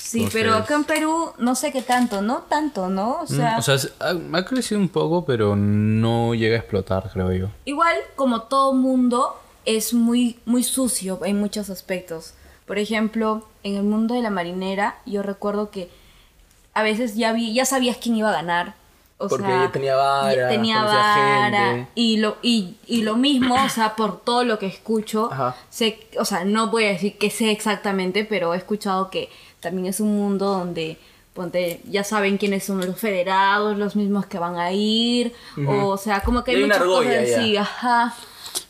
[0.07, 2.39] Sí, Entonces- pero acá en Perú no sé qué tanto, ¿no?
[2.49, 3.21] Tanto, ¿no?
[3.21, 6.61] O Mm, sea, O sea, es- ha, ha crecido un poco, pero no llega a
[6.61, 7.49] explotar, creo yo.
[7.65, 12.35] igual como todo mundo es muy, muy sucio en muchos aspectos.
[12.67, 15.89] Por ejemplo, en el mundo de la marinera, yo recuerdo que
[16.73, 18.75] a veces ya vi, ya sabías quién iba a ganar.
[19.19, 21.89] O Porque sea, ya tenía vara, ya tenía vara, gente.
[21.95, 25.57] y lo, y, y lo mismo, o sea, por todo lo que escucho, Ajá.
[25.71, 29.31] sé, o sea, no voy a decir que sé exactamente, pero he escuchado que
[29.67, 30.97] también es un mundo donde
[31.35, 35.33] ponte, ya saben quiénes son los federados, los mismos que van a ir,
[35.67, 37.39] o, sea, como que hay hay una muchas cosas argolla ya.
[37.39, 38.15] así, ajá.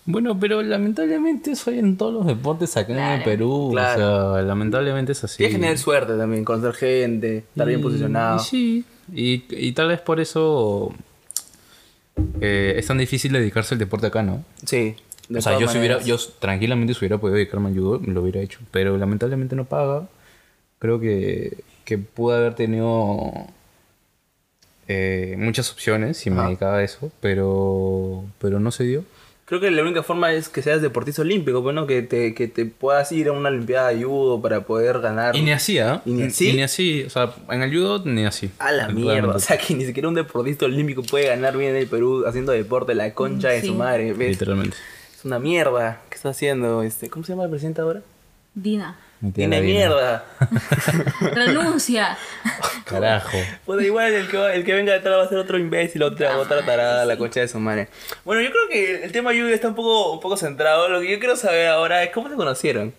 [0.05, 3.71] Bueno, pero lamentablemente eso hay en todos los deportes acá en el Perú.
[3.73, 4.31] Claro.
[4.31, 5.39] O sea, lamentablemente es así.
[5.39, 8.37] Tienes que tener suerte también, conocer gente, estar bien posicionado.
[8.37, 10.93] y sí, y, y tal vez por eso
[12.41, 14.45] eh, es tan difícil dedicarse al deporte acá, ¿no?
[14.65, 14.97] Sí.
[15.29, 18.23] de o sea, yo, si hubiera, yo tranquilamente si hubiera podido dedicarme al judo, lo
[18.23, 18.61] hubiera hecho.
[18.71, 20.09] Pero lamentablemente no paga.
[20.79, 23.33] Creo que, que pude haber tenido
[24.89, 26.47] eh, muchas opciones si me Ajá.
[26.49, 29.05] dedicaba a eso, pero, pero no se dio.
[29.47, 32.67] Creo que la única forma es que seas deportista olímpico, bueno, que te, que te
[32.67, 35.37] puedas ir a una olimpiada de judo para poder ganar.
[35.37, 36.03] Y ni así, ¿ah?
[36.05, 36.49] ¿Y ni así?
[36.49, 37.05] Y ni así.
[37.05, 38.51] O sea, en el judo ni así.
[38.59, 39.09] A la Realmente.
[39.13, 42.25] mierda, o sea que ni siquiera un deportista olímpico puede ganar bien en el Perú
[42.27, 44.31] haciendo deporte, la concha de su madre, ¿ves?
[44.31, 44.77] Literalmente.
[45.17, 46.03] Es una mierda.
[46.11, 47.09] ¿Qué está haciendo este?
[47.09, 48.03] ¿Cómo se llama el presidente ahora?
[48.53, 48.99] Dina,
[49.35, 50.25] tiene mierda.
[51.21, 52.17] renuncia.
[52.85, 53.37] Carajo.
[53.65, 56.37] Pues igual el que, va- el que venga detrás va a ser otro imbécil, otra,
[56.39, 57.89] otra tarada, la concha de su madre.
[58.25, 60.89] Bueno, yo creo que el tema lluvia está un poco, un poco centrado.
[60.89, 62.95] Lo que yo quiero saber ahora es cómo se conocieron.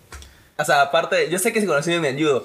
[0.58, 2.44] O sea, aparte, yo sé que se conocieron en el judo.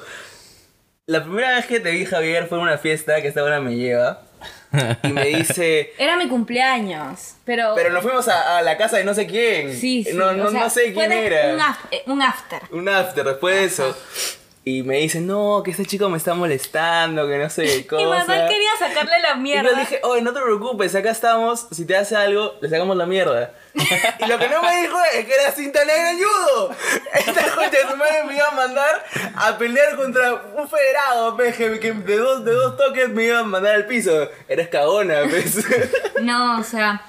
[1.06, 3.76] La primera vez que te vi, Javier, fue en una fiesta que esta hora me
[3.76, 4.22] lleva.
[5.04, 5.94] Y me dice...
[5.98, 7.74] Era mi cumpleaños, pero...
[7.76, 9.74] Pero nos fuimos a, a la casa de no sé quién.
[9.76, 10.14] Sí, sí.
[10.14, 11.54] No, o no, sea, no sé quién era.
[11.54, 12.62] Un, af- eh, un after.
[12.72, 13.98] Un after después de eso.
[14.66, 18.02] Y me dice, no, que este chico me está molestando, que no sé qué cosa.
[18.02, 19.70] Y Manuel quería sacarle la Y mierda.
[19.72, 23.06] yo dije, oye, no te preocupes, acá estamos, si te hace algo, le sacamos la
[23.06, 23.52] mierda.
[23.74, 26.72] y lo que no me dijo es que era cinta negra en judo.
[27.14, 29.04] Esta concha de su madre me iba a mandar
[29.36, 33.40] a pelear contra un federado, pe, que, que de, dos, de dos toques me iba
[33.40, 34.30] a mandar al piso.
[34.48, 35.58] Eres cagona, pues.
[36.22, 37.02] No, o sea,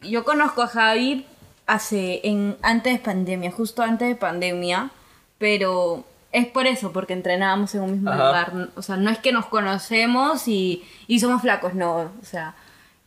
[0.00, 1.26] yo conozco a Javi
[1.66, 4.88] hace en antes de pandemia, justo antes de pandemia,
[5.36, 8.26] pero es por eso, porque entrenábamos en un mismo Ajá.
[8.26, 8.52] lugar.
[8.76, 12.12] O sea, no es que nos conocemos y, y somos flacos, no.
[12.20, 12.54] O sea,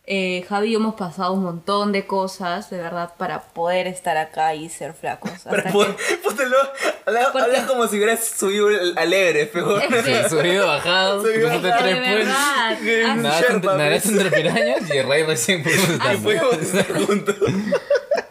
[0.07, 4.17] eh, Javi y yo hemos pasado un montón de cosas, de verdad, para poder estar
[4.17, 5.31] acá y ser flacos.
[5.49, 6.57] Pero Hasta pon- que- póntelo,
[7.05, 8.67] habla, Porque- habla como si hubieras subido
[8.97, 9.81] al Everest, peor.
[9.83, 11.77] Es que- Subido, bajado, Subido, bajado.
[11.83, 13.17] tres puentes.
[13.17, 16.17] Nadaste entre, pirañas y el rey recién estar
[17.05, 17.35] juntos.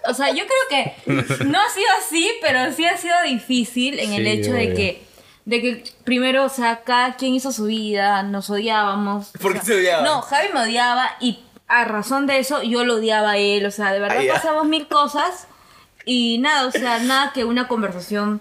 [0.08, 4.12] O sea, yo creo que no ha sido así, pero sí ha sido difícil en
[4.12, 5.02] el hecho de que,
[5.44, 9.30] de que primero, o sea, cada quien hizo su vida, nos odiábamos.
[9.40, 10.04] ¿Por o qué sea, se odiaban?
[10.04, 13.64] No, Javi me odiaba y a razón de eso yo lo odiaba a él.
[13.66, 14.34] O sea, de verdad ya.
[14.34, 15.46] pasamos mil cosas
[16.04, 18.40] y nada, o sea, nada que una conversación.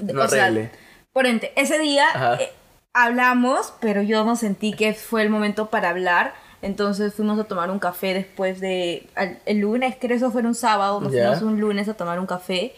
[0.00, 0.70] de- No o sea, arregle.
[1.12, 2.06] por ende, ese día
[2.40, 2.52] eh,
[2.92, 6.34] hablamos, pero yo no sentí que fue el momento para hablar.
[6.62, 9.08] Entonces fuimos a tomar un café después de...
[9.14, 11.32] al- el lunes, creo que eso fue un sábado, nos Ya.
[11.36, 12.74] fuimos un lunes a tomar un café.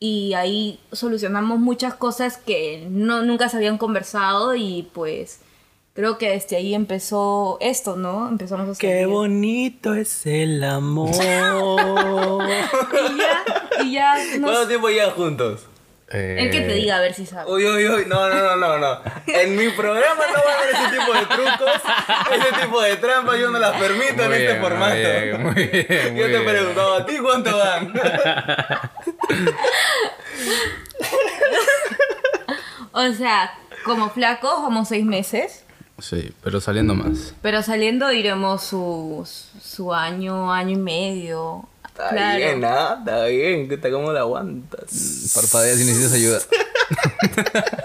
[0.00, 5.40] Y ahí solucionamos muchas cosas que no, nunca se habían conversado y pues
[5.94, 8.28] creo que desde ahí empezó esto, ¿no?
[8.28, 9.06] Empezamos a Qué salir.
[9.08, 11.10] bonito es el amor.
[13.10, 13.44] Y ya,
[13.84, 15.66] y ya nos- ¿Cuánto tiempo llevan juntos?
[16.10, 17.50] El que te diga a ver si sabe.
[17.52, 19.00] Uy, uy, uy, no, no, no, no, no.
[19.26, 21.82] En mi programa no va a haber ese tipo de trucos,
[22.32, 24.94] ese tipo de trampas, yo no las permito en Muy este bien, formato.
[24.94, 25.86] Muy bien, muy bien.
[25.88, 26.44] Yo muy te bien.
[26.46, 27.92] pregunto, ¿a ti cuánto van?
[32.92, 33.52] O sea,
[33.84, 35.64] como flacos vamos seis meses,
[36.00, 37.34] Sí, pero saliendo más.
[37.42, 39.28] pero saliendo iremos su,
[39.60, 41.68] su año, año y medio.
[41.98, 42.36] Está claro.
[42.38, 42.96] bien, ¿ah?
[43.00, 45.32] Está bien, ¿qué tal cómo la aguantas?
[45.34, 46.40] Parpadea si necesitas ayuda.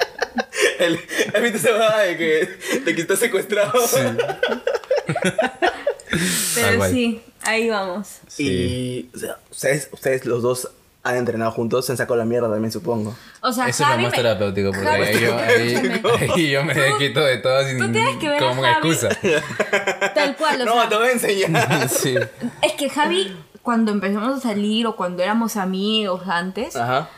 [0.80, 1.00] El,
[1.34, 3.74] ¿Has visto esa vaina de que, de que está secuestrado?
[5.04, 5.28] Tal
[6.56, 8.08] Pero sí, ahí vamos.
[8.38, 10.70] Y, o sea, ustedes, ustedes los dos
[11.04, 13.16] han entrenado juntos, se han sacado la mierda también, supongo.
[13.42, 15.38] O sea, Eso es lo Javi más me- terapéutico, porque Javi- ahí yo,
[16.20, 18.90] ahí, ahí yo me desquito de todo sin, tú tienes que como una Javi.
[18.92, 19.18] excusa.
[20.14, 21.90] Tal cual, o no, sea, te voy a enseñar.
[21.90, 22.16] Sí.
[22.62, 27.10] es que Javi, cuando empezamos a salir o cuando éramos amigos antes, Ajá.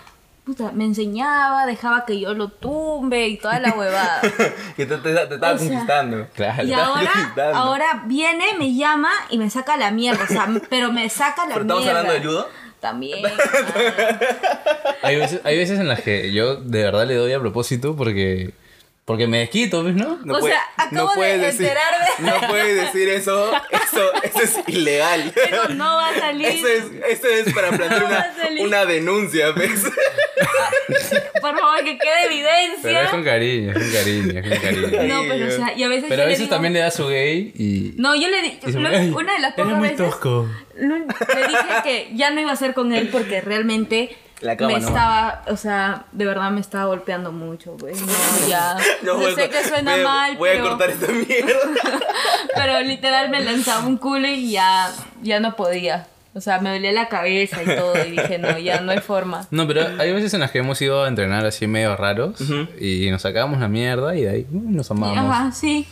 [0.45, 4.21] puta, me enseñaba, dejaba que yo lo tumbe y toda la huevada.
[4.77, 6.27] Que te, te, te estaba O sea, conquistando.
[6.35, 6.63] Claro.
[6.63, 7.11] Y ahora,
[7.53, 11.55] ahora viene, me llama y me saca la mierda, o sea, pero me saca la
[11.55, 11.99] ¿Pero estamos mierda.
[12.01, 12.47] hablando de judo?
[12.79, 13.25] También.
[15.01, 18.53] Hay veces, hay veces en las que yo de verdad le doy a propósito porque,
[19.05, 20.19] porque me desquito, ¿ves, no?
[20.27, 22.05] O sea, acabo de decir, enterarme.
[22.41, 23.51] No puedes decir eso.
[23.69, 25.31] Eso, eso es ilegal.
[25.51, 26.47] Eso no va a salir.
[26.47, 29.83] Eso es, eso es para plantear No una, una denuncia, ¿ves?
[31.41, 32.79] Por favor, que quede evidencia.
[32.81, 35.03] Pero es con cariño, es con cariño, es con cariño.
[35.13, 36.89] No, pero o sea, y a veces Pero a le veces digo- también le da
[36.91, 37.93] su gay y...
[37.97, 40.49] No, yo le di lo- una de las pocas muy veces tosco.
[40.77, 44.73] lo- le dije que ya no iba a ser con él porque realmente La cama
[44.75, 44.87] me no.
[44.87, 47.99] estaba, o sea, de verdad me estaba golpeando mucho, pues.
[48.01, 48.13] No,
[48.49, 48.75] ya.
[49.01, 51.53] No, Yo voy a sé que suena voy mal, Voy pero, a cortar esta mierda.
[52.55, 54.91] pero literal me lanzaba un culo y ya,
[55.21, 56.07] ya no podía.
[56.33, 59.47] O sea, me dolía la cabeza y todo y dije, no, ya no hay forma.
[59.51, 62.41] No, pero hay veces en las que hemos ido a entrenar así medio raros
[62.77, 65.17] y nos sacábamos la mierda y de ahí uh, nos amamos.
[65.17, 65.87] Ajá, sí.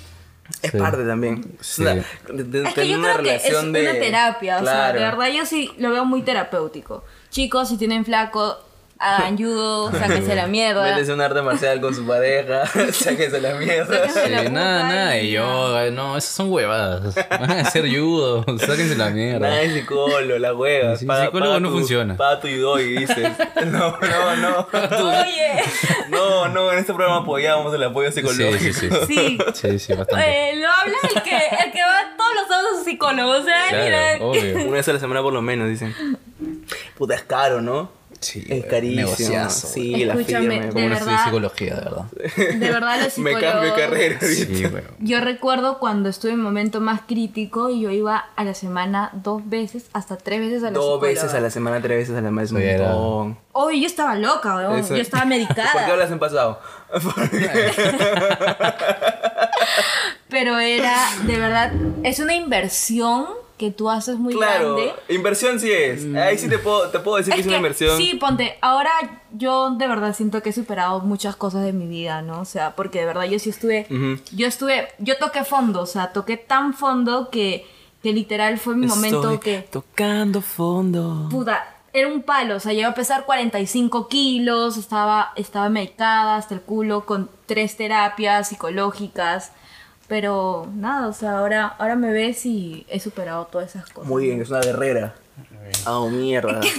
[0.61, 0.77] Es Sí.
[0.77, 1.45] parte también.
[1.61, 1.83] Sí.
[1.83, 1.95] Sea,
[2.27, 3.81] de- de- Es que yo una creo que es de.
[3.81, 4.99] una terapia, o sea, Claro.
[4.99, 7.05] de verdad yo sí lo veo muy terapéutico.
[7.34, 8.59] Chicos, si tienen flaco,
[8.99, 10.84] hagan judo, sáquense la mierda.
[10.84, 13.88] Métese un arte marcial con su pareja, sáquese la mierda.
[13.88, 17.15] Sáquense Sí, la nada, nada de y- yoga, no, esas son huevadas.
[17.31, 19.39] Van a hacer judo, sáquense la mierda.
[19.49, 20.95] Nada de psicólogo, la hueva.
[20.95, 22.15] Sí, psicólogo no tu- funciona.
[22.17, 23.31] Paga tu judo y dices.
[23.65, 24.67] No, no, no.
[24.71, 25.63] Oye,
[26.09, 28.59] No, no, en este programa apoyamos el apoyo Sí, psicológico.
[28.79, 28.89] sí, sí.
[29.07, 29.38] sí.
[29.55, 30.23] Sí, sí, bastante.
[30.51, 33.31] Eh, lo habla el que, el que va todos los sábados a su psicólogo.
[33.31, 34.17] O sea, mira.
[34.23, 34.67] Obvio.
[34.67, 35.95] Una vez a la semana por lo menos, dicen.
[37.03, 37.89] Puta, es caro, ¿no?
[38.19, 39.01] Sí, Es güey, carísimo.
[39.01, 40.05] negociazo, sí, güey.
[40.05, 42.05] la Escúchame, Como no estudié psicología, de verdad.
[42.55, 43.41] De verdad, los Me psicólogos.
[43.41, 44.19] cambio de carrera.
[44.21, 44.63] Sí.
[44.99, 49.09] Yo recuerdo cuando estuve en mi momento más crítico y yo iba a la semana
[49.11, 51.07] dos veces, hasta tres veces a la Dos psicóloga.
[51.09, 53.37] veces a la semana, tres veces a la semana es un montón.
[53.51, 54.79] Oye, yo estaba loca, weón.
[54.79, 55.73] Eso- Yo estaba medicada.
[55.73, 56.61] ¿Por qué hablas en pasado?
[60.29, 60.95] Pero era,
[61.25, 61.71] de verdad,
[62.03, 63.25] es una inversión
[63.57, 64.93] que tú haces muy claro, grande.
[65.09, 66.05] inversión sí es.
[66.15, 67.97] Ahí sí te puedo, te puedo decir que es, una inversión.
[67.97, 68.91] Sí, ponte, ahora
[69.31, 72.41] yo de verdad siento que he superado muchas cosas de mi vida, ¿no?
[72.41, 73.87] O sea, porque de verdad yo sí estuve,
[74.31, 77.65] yo estuve, yo toqué fondo, o sea, toqué tan fondo que,
[78.01, 81.27] que literal fue mi momento que, Tocando fondo.
[81.29, 86.55] puta, era un palo, o sea, llegué a pesar 45 kilos, estaba, estaba medicada hasta
[86.55, 89.51] el culo con tres terapias psicológicas.
[90.07, 94.09] Pero nada, o sea, ahora, ahora me ves y he superado todas esas cosas.
[94.09, 95.15] Muy bien, es una guerrera.
[95.86, 96.61] Ah, oh, mierda.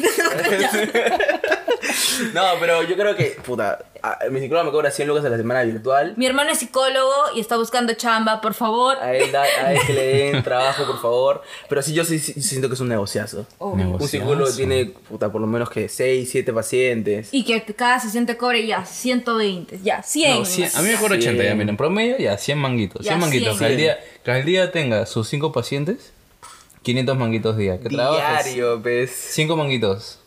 [2.33, 5.37] No, pero yo creo que, puta, a- mi psicólogo me cobra 100 lucas a la
[5.37, 6.15] semana virtual.
[6.17, 8.97] Mi hermano es psicólogo y está buscando chamba, por favor.
[9.01, 11.43] A él, da- a él que le den trabajo, por favor.
[11.69, 13.47] Pero sí, yo sí, sí siento que es un negociazo.
[13.59, 13.89] Obvio.
[13.91, 17.29] Un psicólogo tiene, puta, por lo menos que 6, 7 pacientes.
[17.33, 20.39] Y que cada sesión te cobre ya 120, ya 100.
[20.39, 23.05] No, 100, a mí me cobra 80, ya miren, en promedio ya 100 manguitos.
[23.05, 23.59] Ya, 100 manguitos.
[23.59, 23.69] 100.
[23.69, 26.13] Que al día, que al día tenga sus 5 pacientes,
[26.85, 27.81] 500 manguitos día.
[27.81, 29.11] Que Diario, ¿ves?
[29.33, 30.21] 5 manguitos.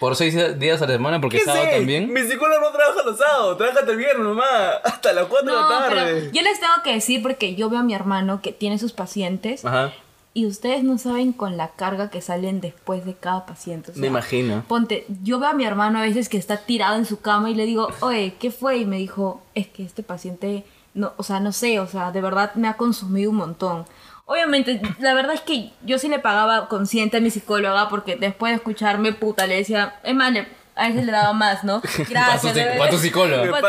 [0.00, 1.76] Por 6 días a la semana, porque ¿Qué sábado sé?
[1.76, 2.12] también.
[2.12, 4.46] Mi psicólogo no trabaja los sábados, trabaja hasta el viernes nomás,
[4.84, 6.30] hasta las 4 de No, la pero tarde.
[6.32, 9.64] yo les tengo que decir porque yo veo a mi hermano que tiene sus pacientes
[9.64, 9.92] Ajá,
[10.36, 13.92] y ustedes no saben con la carga que salen después de cada paciente.
[13.92, 14.64] o sea, me imagino.
[14.66, 17.54] Ponte, yo veo a mi hermano a veces que está tirado en su cama y
[17.54, 18.78] le digo, oye, ¿qué fue?
[18.78, 22.20] Y me dijo, es que este paciente, no, o sea, no sé, o sea, de
[22.20, 23.84] verdad me ha consumido un montón.
[24.26, 28.52] Obviamente, la verdad es que yo sí le pagaba consciente a mi psicóloga porque después
[28.52, 31.80] de escucharme, puta, le decía, es más, le- a veces le daba más, ¿no?
[32.08, 32.40] Gracias.
[32.42, 33.54] Pa' tu de psic- pa' tu psicólogo.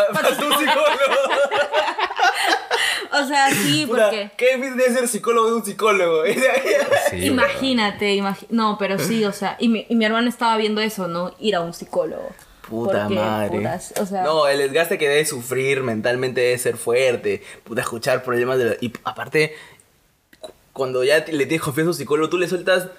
[3.14, 4.32] O sea, sí, porque...
[4.36, 6.24] Qué difícil es ser psicólogo de un psicólogo.
[7.10, 10.82] Sí, Imagínate, imagi- no, pero sí, o sea, y mi, y mi hermano estaba viendo
[10.82, 11.34] eso, ¿no?
[11.40, 12.28] Ir a un psicólogo.
[12.68, 13.58] Puta Porque, madre.
[13.58, 17.44] putas, o sea, no, el desgaste que debe sufrir mentalmente debe ser fuerte.
[17.64, 18.78] Puta, escuchar problemas de...
[18.82, 19.56] Y aparte,
[20.76, 22.90] cuando ya le tienes confianza a un psicólogo, tú le sueltas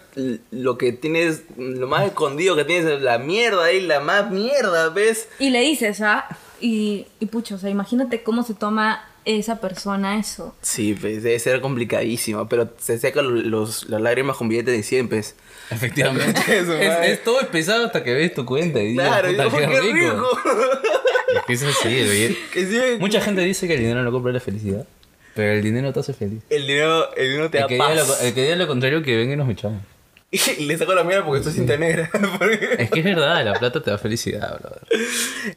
[0.51, 5.29] lo que tienes, lo más escondido que tienes, la mierda ahí, la más mierda, ¿ves?
[5.39, 6.25] Y le dices, ¿ah?
[6.59, 10.55] Y, y pucho, o sea, imagínate cómo se toma esa persona eso.
[10.63, 15.09] Sí, pues debe ser complicadísimo, pero se sacan los, las lágrimas con billetes de 100,
[15.11, 15.35] pues.
[15.71, 16.41] Efectivamente.
[16.59, 19.51] Eso, es, es todo pesado hasta que ves tu cuenta y dices, Claro, puta, yo,
[19.51, 19.93] qué, rico.
[19.93, 20.29] rico.
[21.35, 24.87] Es que es así, sí, Mucha gente dice que el dinero no compra la felicidad,
[25.37, 26.43] pero el dinero te hace feliz.
[26.51, 28.09] el dinero, el dinero te El da que, diga paz.
[28.09, 29.81] lo, el que diga lo contrario, que venga y nos echamos.
[30.33, 32.11] Y le saco la mierda porque estoy cinta negra.
[32.79, 34.83] Es que es verdad, la plata te da felicidad, brother.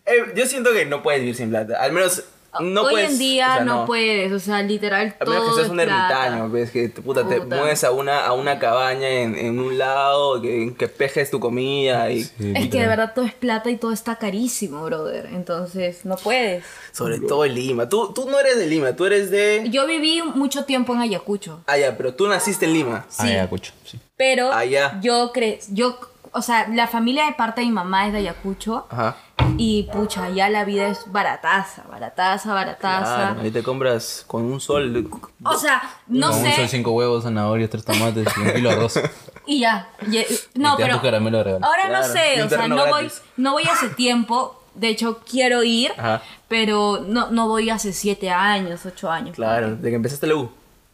[0.05, 1.82] Eh, yo siento que no puedes vivir sin plata.
[1.82, 2.23] Al menos
[2.62, 3.12] no Hoy puedes.
[3.12, 5.72] en día o sea, no, puedes, o sea, literal A todo menos que seas es
[5.72, 6.26] un plata.
[6.26, 7.56] ermitaño, ves que te- puta, te Puta.
[7.58, 12.10] mueves a una, a una cabaña en, en un lado, que, que pejes tu comida
[12.12, 15.28] y Sí, Es que de verdad todo es plata y todo está carísimo, brother.
[15.32, 16.64] Entonces, no puedes.
[16.91, 17.88] sobre todo en Lima.
[17.89, 19.68] Tú, tú no eres de Lima, tú eres de...
[19.70, 21.62] Yo viví mucho tiempo en Ayacucho.
[21.68, 23.06] Ah, ya, pero tú naciste en Lima.
[23.18, 23.28] Ah, Sí.
[23.34, 24.00] ya, escucho, sí.
[24.18, 25.00] Pero Allá.
[25.02, 25.97] yo cre yo,
[26.34, 28.88] o sea, la familia de parte de mi mamá es de Ayacucho.
[28.89, 29.15] Ajá.
[29.57, 33.15] Y pucha, allá la vida es barataza, barataza, barataza.
[33.32, 35.09] Claro, ahí te compras con un sol.
[35.43, 36.67] O sea, no Con un sol, sé.
[36.67, 38.99] cinco huevos, zanahorias, tres tomates y un kilo de arroz.
[39.45, 39.89] Y ya.
[40.03, 40.95] y- no, y te dan pero.
[40.97, 41.65] tu caramelo de regalo.
[41.65, 44.55] Ahora Claro, no sé, o sea, no voy, no voy hace tiempo.
[44.75, 46.21] De hecho, quiero ir, Ajá.
[46.47, 49.36] pero no, no voy hace siete años, ocho años.
[49.36, 50.51] Claro, de que empezaste la U.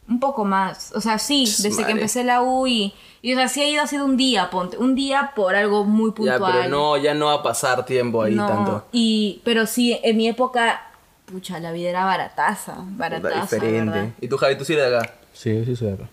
[0.08, 0.92] Un poco más.
[0.96, 1.86] O sea, sí, desde Madre.
[1.86, 2.94] que empecé la U y,
[3.28, 4.78] y, o sea, sí he ido, ha sido un día, ponte.
[4.78, 6.40] Un día por algo muy puntual.
[6.40, 8.86] Ya, pero no, ya no va a pasar tiempo ahí No, tanto.
[8.92, 10.82] Y, pero sí, en mi época,
[11.26, 13.92] pucha, la vida era barataza, barataza, diferente.
[13.92, 14.10] ¿verdad?
[14.22, 15.14] ¿Y tú, Javi, tú sí eres de acá?
[15.34, 16.10] Sí, yo sí soy de acá.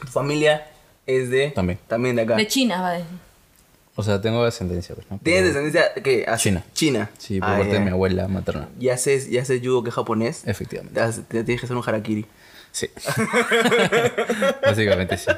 [0.00, 0.66] ¿Tu familia
[1.06, 1.50] es de...?
[1.50, 1.78] También.
[1.86, 2.36] También de acá.
[2.36, 3.08] De China, va a decir.
[3.96, 5.20] O sea, tengo ascendencia, pues, ¿no?
[5.22, 6.24] ¿Tienes descendencia qué?
[6.26, 6.64] As- China.
[6.72, 7.10] China.
[7.18, 8.68] Sí, por Ah, parte de mi abuela materna.
[8.80, 10.42] ¿Y haces, y haces judo que es japonés?
[10.46, 10.98] Efectivamente.
[11.28, 12.26] Te tienes que hacer un harakiri.
[12.72, 12.88] Sí.
[14.62, 15.30] Básicamente sí.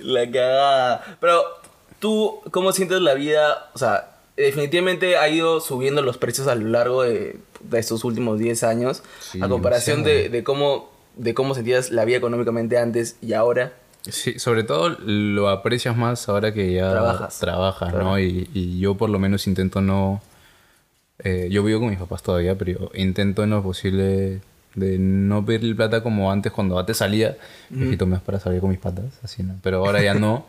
[0.00, 1.16] La cagada.
[1.20, 1.42] Pero,
[2.00, 3.70] ¿tú cómo sientes la vida?
[3.74, 8.38] O sea, definitivamente ha ido subiendo los precios a lo largo de, de estos últimos
[8.38, 9.02] 10 años.
[9.20, 13.72] Sí, a comparación de, cómo, de cómo sentías la vida económicamente antes y ahora.
[14.02, 17.40] Sí, sobre todo lo aprecias más ahora que ya Trabajas.
[17.40, 18.04] trabajas, Claro.
[18.04, 18.18] ¿no?
[18.20, 20.22] Y, y yo por lo menos intento no...
[21.24, 24.40] eh, yo vivo con mis papás todavía, pero yo intento en lo posible
[24.78, 27.36] de no pedir plata como antes cuando antes salía.
[27.70, 29.54] Viejito me para salir con mis patas, así, ¿no?
[29.62, 30.46] Pero ahora ya no.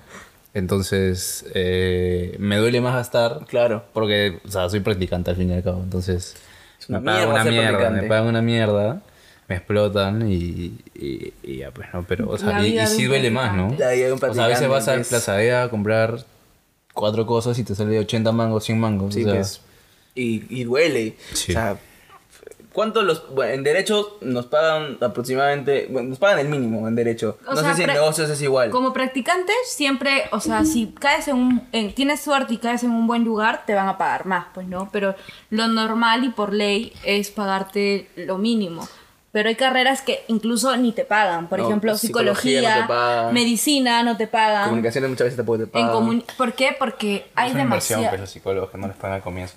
[0.53, 3.83] Entonces, eh, me duele más gastar Claro.
[3.93, 5.81] porque, o sea, soy practicante al fin y al cabo.
[5.83, 6.35] Entonces,
[6.79, 9.01] Es una me pagan mierda una mierda, me pagan una mierda,
[9.47, 12.03] me explotan y, y, y ya, pues no.
[12.07, 13.67] Pero, o sea, y, y sí duele más, ¿no?
[13.67, 13.83] practicante.
[13.85, 16.25] La vida de un O sea, a veces vas a es- Plaza E a comprar
[16.93, 19.13] cuatro cosas y te sale 80 mangos, 100 mangos.
[19.13, 19.61] Sí, o sea, pues,
[20.15, 21.15] y, y duele.
[21.33, 21.51] Sí.
[21.51, 21.77] O sea,
[22.73, 23.29] ¿cuánto los...
[23.33, 25.87] Bueno, en derecho nos pagan aproximadamente...
[25.89, 27.37] Bueno, nos pagan el mínimo en derecho.
[27.47, 28.69] O no sea, sé si en negocios es igual.
[28.69, 32.91] Como practicante, siempre, o sea, si caes en un, en- tienes suerte y caes en
[32.91, 34.89] un buen lugar, te van a pagar más, pues no.
[34.91, 35.15] Pero
[35.49, 38.87] lo normal y por ley es pagarte lo mínimo.
[39.31, 41.47] Pero hay carreras que incluso ni te pagan.
[41.49, 43.33] Por No, ejemplo, psicología psicología, no te pagan.
[43.33, 44.63] medicina no te pagan.
[44.63, 46.75] Comunicaciones muchas veces te pueden En ¿Por qué?
[46.79, 48.09] Porque hay es una inversión, demasiado.
[48.09, 49.53] pues los psicólogos que no les pagan al comienzo.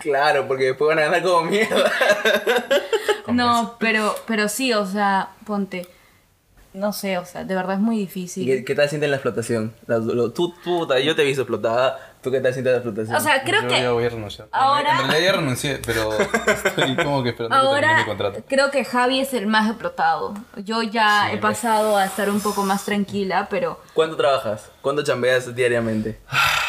[0.00, 1.90] Claro, porque después van a ganar como mierda.
[3.28, 5.86] No, pero, pero sí, o sea, ponte.
[6.72, 8.44] no sé, o sea, de verdad es muy ¿Y difícil.
[8.46, 9.72] ¿Qué, qué tal sientes la explotación?
[9.86, 11.98] La- lo- tú, tú, yo te he visto explotada.
[12.22, 13.16] ¿Tú qué tal sientes la explotación?
[13.16, 14.48] O sea, creo Yo que ya voy a renunciar.
[14.50, 16.10] ahora- En realidad ya renuncié, pero
[16.46, 18.40] estoy como que esperando que termine Ahora mi contrato.
[18.48, 20.34] creo que Javi es el más explotado.
[20.56, 24.70] Yo ya Sí, he pasado a estar un poco más tranquila, pero ¿Cuánto trabajas?
[24.82, 26.18] ¿Cuánto chambeas diariamente?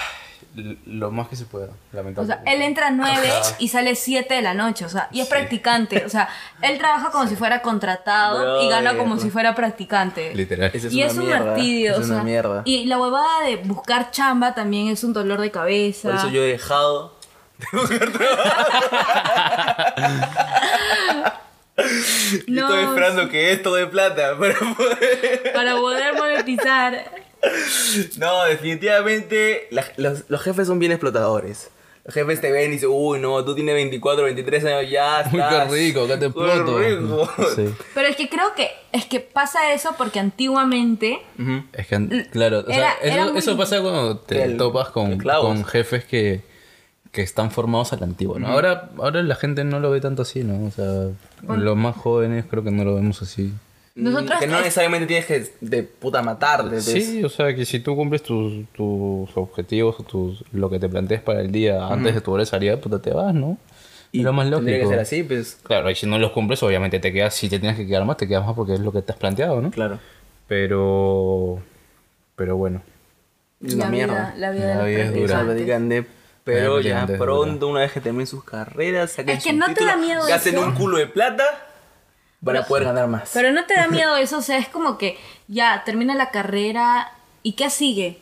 [0.86, 2.44] Lo más que se pueda, o lamentablemente.
[2.44, 3.56] sea, él entra a 9 Ajá.
[3.60, 6.28] y sale 7 de la noche, o sea, y es practicante, o sea,
[6.62, 10.36] él trabaja como si fuera contratado y gana como si fuera practicante.
[10.36, 10.70] Literal.
[10.74, 12.62] Ese es y una es un martirio, es o sea, una mierda.
[12.66, 16.10] y la huevada de buscar chamba también es un dolor de cabeza.
[16.10, 17.16] Por eso yo he dejado
[17.60, 18.42] de buscar trabajo.
[22.48, 25.52] Y No, estoy esperando que esto dé plata para poder...
[25.54, 27.06] para poder monetizar.
[28.18, 31.70] No, definitivamente la- los, los jefes son bien explotadores.
[32.04, 35.40] Los jefes te ven y dicen, uy, no, tú tienes 24, 23 años, ya Uy,
[35.40, 35.68] estás.
[35.70, 36.80] qué rico, acá te Qué exploto.
[36.80, 37.30] rico.
[37.56, 37.66] Sí.
[37.94, 41.20] Pero es que creo que es que pasa eso porque antiguamente.
[41.74, 44.90] Es que, claro, o sea, Era- eso, era muy- eso pasa cuando te el- topas
[44.90, 46.42] con, con jefes que,
[47.12, 48.48] que están formados a la antigua, ¿no?
[48.48, 50.66] ahora, ahora la gente no lo ve tanto así, ¿no?
[50.66, 51.10] O sea,
[51.56, 53.54] los más jóvenes creo que no lo vemos así.
[53.96, 56.22] Nosotros que no es- necesariamente tienes que de puta
[56.70, 56.86] pues.
[56.86, 60.88] Sí, o sea, que si tú cumples tus, tus objetivos, o tus, lo que te
[60.88, 63.58] plantees para el día antes de tu hora de salida, puta, te vas, ¿no?
[64.14, 64.66] Y lo más lógico.
[64.66, 65.58] Tendría que ser así, pues.
[65.64, 68.18] Claro, y si no los cumples, obviamente te quedas, si te tienes que quedar más,
[68.18, 69.72] te quedas más porque es lo que te has planteado, ¿no?
[69.72, 70.00] Claro.
[70.48, 71.60] Pero...
[72.36, 72.82] Pero bueno.
[73.66, 74.14] Es una la mierda.
[74.14, 75.44] vida, la vida La de los vida es dura.
[75.46, 76.06] Practicante,
[76.44, 79.74] Pero ya pronto, una vez que terminen sus carreras, saquen Es que su no te
[79.76, 80.66] título, da miedo gasten eso.
[80.66, 81.44] un culo de plata
[82.44, 83.30] para poder ganar más.
[83.34, 85.18] Pero no te da miedo eso, o sea, es como que
[85.48, 87.12] ya termina la carrera
[87.44, 88.20] y ¿qué sigue?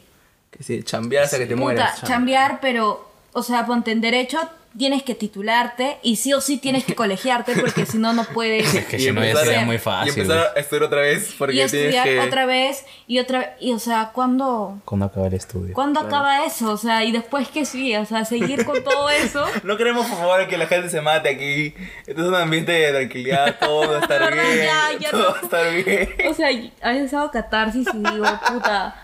[0.51, 2.03] Que sí, chambear hasta que te Puta, mueras.
[2.03, 4.39] chambear, pero, o sea, ponte en derecho,
[4.77, 8.73] tienes que titularte y sí o sí tienes que colegiarte porque si no, no puedes.
[8.73, 10.13] Es que Y si no ya empezar- sería muy Y fácil.
[10.13, 10.27] pues.
[10.29, 12.19] empezar a estudiar otra vez porque y estudiar que...
[12.19, 15.73] otra vez y otra y o sea, ¿cuándo, ¿Cuándo acaba el estudio?
[15.73, 16.71] ¿cuándo acaba eso?
[16.71, 19.45] O sea, y después qué sigue, o sea, seguir con todo eso.
[19.63, 21.73] No queremos, por favor, que la gente se mate aquí.
[22.07, 24.57] Este es un ambiente de tranquilidad, todo va a estar bien.
[24.57, 26.09] ya, ya todo no- va a estar bien.
[26.29, 26.47] O sea,
[26.81, 28.95] a veces hago catarsis y digo, puta,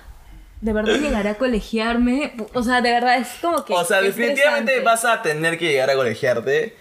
[0.62, 2.34] ¿de verdad llegaré a colegiarme?
[2.54, 3.74] O sea, de verdad es como que.
[3.74, 6.76] O sea, definitivamente vas a tener que llegar a colegiarte.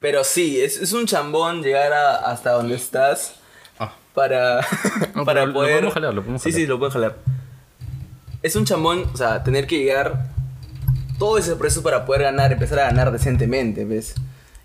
[0.00, 3.34] Pero sí, es, es un chambón llegar a- hasta donde estás
[3.80, 3.92] Ah.
[4.14, 4.60] para,
[5.14, 5.72] No, para pero lo poder...
[5.74, 6.60] podemos jalar, lo podemos sí, jalar.
[6.62, 7.16] sí, lo pueden jalar.
[8.42, 10.26] Es un chambón, o sea, tener que llegar
[11.18, 14.14] todo ese proceso para poder ganar, empezar a ganar decentemente, ¿ves?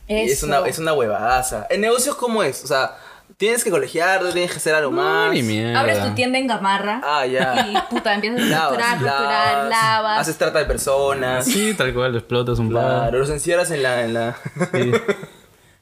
[0.07, 1.65] Es una, es una huevadaza.
[1.71, 2.63] En negocios, ¿cómo es?
[2.63, 2.95] O sea,
[3.37, 5.31] tienes que colegiarte, tienes que hacer algo No, más.
[5.33, 5.79] ni mierda.
[5.79, 7.01] Abres tu tienda en Gamarra.
[7.03, 7.67] Ah, ya.
[7.69, 10.19] Y puta, empiezas a Lavas, facturar, facturar, lavas, lavas.
[10.21, 11.45] Haces trata de personas.
[11.45, 12.83] Sí, tal cual, explotas un par.
[12.83, 14.03] Claro, los encierras en la...
[14.03, 14.35] En la...
[14.73, 14.91] Sí.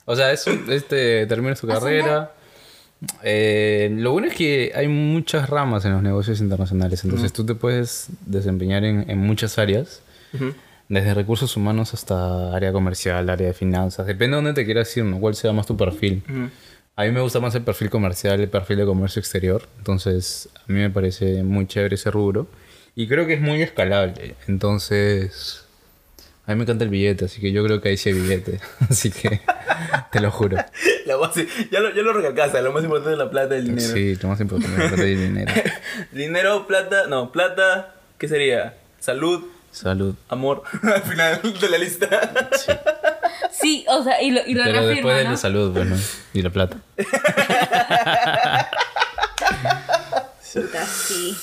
[0.06, 2.32] O sea, es un- este termina su carrera.
[3.24, 7.56] Eh, lo bueno es que hay muchas ramas en los negocios internacionales, entonces tú te
[7.56, 10.02] puedes desempeñar en, en muchas áreas,
[10.34, 10.54] Ujú.
[10.88, 15.04] desde recursos humanos hasta área comercial, área de finanzas, depende de dónde te quieras ir,
[15.06, 15.20] ¿no?
[15.20, 16.22] cuál sea más tu perfil.
[16.98, 20.72] A mí me gusta más el perfil comercial, el perfil de comercio exterior, entonces a
[20.72, 22.48] mí me parece muy chévere ese rubro
[22.96, 25.66] y creo que es muy escalable, entonces
[26.46, 28.60] a mí me encanta el billete, así que yo creo que ahí sí hay billete,
[28.90, 29.40] así que
[30.12, 30.58] te lo juro.
[31.06, 33.66] La base, ya lo, ya lo recalcaste, lo más importante es la plata y el
[33.68, 33.94] dinero.
[33.94, 35.54] Sí, lo más importante es la plata y el dinero.
[36.12, 38.76] dinero, plata, no, plata, ¿qué sería?
[39.00, 40.16] Salud, Salud.
[40.30, 42.32] amor, al final de la lista.
[43.52, 45.32] Sí, o sea, y lo, y lo Pero reafirma, después de ¿no?
[45.32, 45.96] la salud, pues, ¿no?
[46.34, 46.78] Y la plata.
[50.54, 51.36] Puta, sí.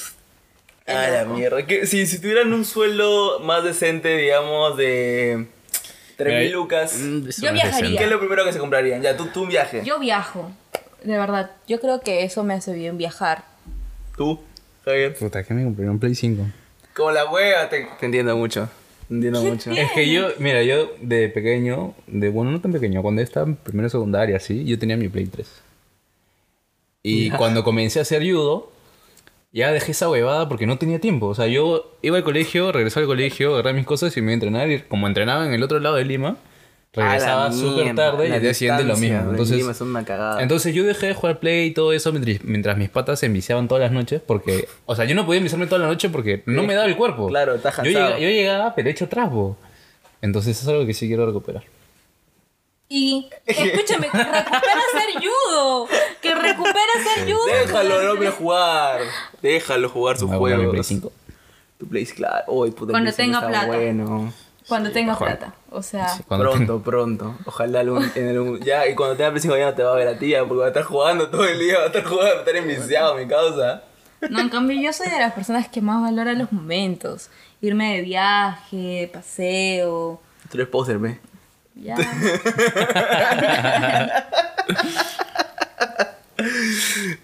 [0.86, 1.66] A la mierda.
[1.66, 5.46] Que, si, si tuvieran un sueldo más decente, digamos, de
[6.16, 7.98] 3 mil lucas, Mm, Yo viajaría.
[7.98, 9.02] ¿qué es lo primero que se comprarían?
[9.02, 9.82] Ya, tú, tú un viaje.
[9.84, 10.50] Yo viajo.
[11.02, 13.44] De verdad, yo creo que eso me hace bien viajar.
[14.16, 14.40] Tú,
[14.84, 15.14] Javier.
[15.16, 15.88] Puta, ¿qué me compré?
[15.88, 16.44] Un Play 5.
[16.98, 18.68] Como la hueva, te, te entiendo mucho.
[19.06, 19.70] Te entiendo mucho.
[19.70, 23.54] Es que yo, mira, yo de pequeño, de bueno, no tan pequeño, cuando estaba en
[23.56, 25.62] primero secundaria, así, yo tenía mi Play 3.
[27.04, 28.72] Y cuando comencé a hacer judo,
[29.52, 31.26] ya dejé esa huevada porque no tenía tiempo.
[31.26, 34.32] O sea, yo iba al colegio, regresaba al colegio, agarré mis cosas y me iba
[34.32, 34.70] a entrenar.
[34.70, 36.36] Y como entrenaba en el otro lado de Lima,
[36.92, 39.30] regresaba súper tarde y al día siguiente lo mismo.
[39.30, 40.42] Entonces, es una cagada.
[40.42, 43.68] entonces yo dejé de jugar play y todo eso mientras, mientras mis patas se enviciaban
[43.68, 46.62] todas las noches porque, o sea, yo no podía enviciarme toda la noche porque no
[46.62, 47.28] me daba el cuerpo.
[47.28, 48.04] Claro, estás yo cansado.
[48.04, 49.56] llegaba, yo llegaba pero hecho trasbo.
[50.20, 51.62] Entonces es algo que sí quiero recuperar.
[52.90, 55.88] Y escúchame, que recupera ser judo.
[56.22, 57.46] Que recupera ser judo.
[57.46, 59.00] Déjalo al hombre jugar.
[59.42, 60.70] Déjalo jugar sus juegos.
[60.70, 61.12] Play 5.
[61.78, 62.44] Tu Play, claro.
[62.46, 63.66] Puta, Cuando tenga plata.
[63.66, 64.32] Bueno.
[64.68, 65.36] Cuando tenga Juan.
[65.38, 65.54] plata.
[65.70, 67.34] O sea, pronto, pronto.
[67.46, 70.08] Ojalá algún, en algún- ya, y cuando tenga 5 ya no te va a ver
[70.08, 72.30] a ti, ya, porque va a estar jugando todo el día, va a estar jugando,
[72.32, 73.82] va a estar enviciado, mi causa.
[74.28, 77.30] no, en cambio yo soy de las personas que más valora los momentos.
[77.60, 80.20] Irme de viaje, de paseo.
[80.50, 81.18] Tú eres poser, ve.
[81.74, 81.96] Ya.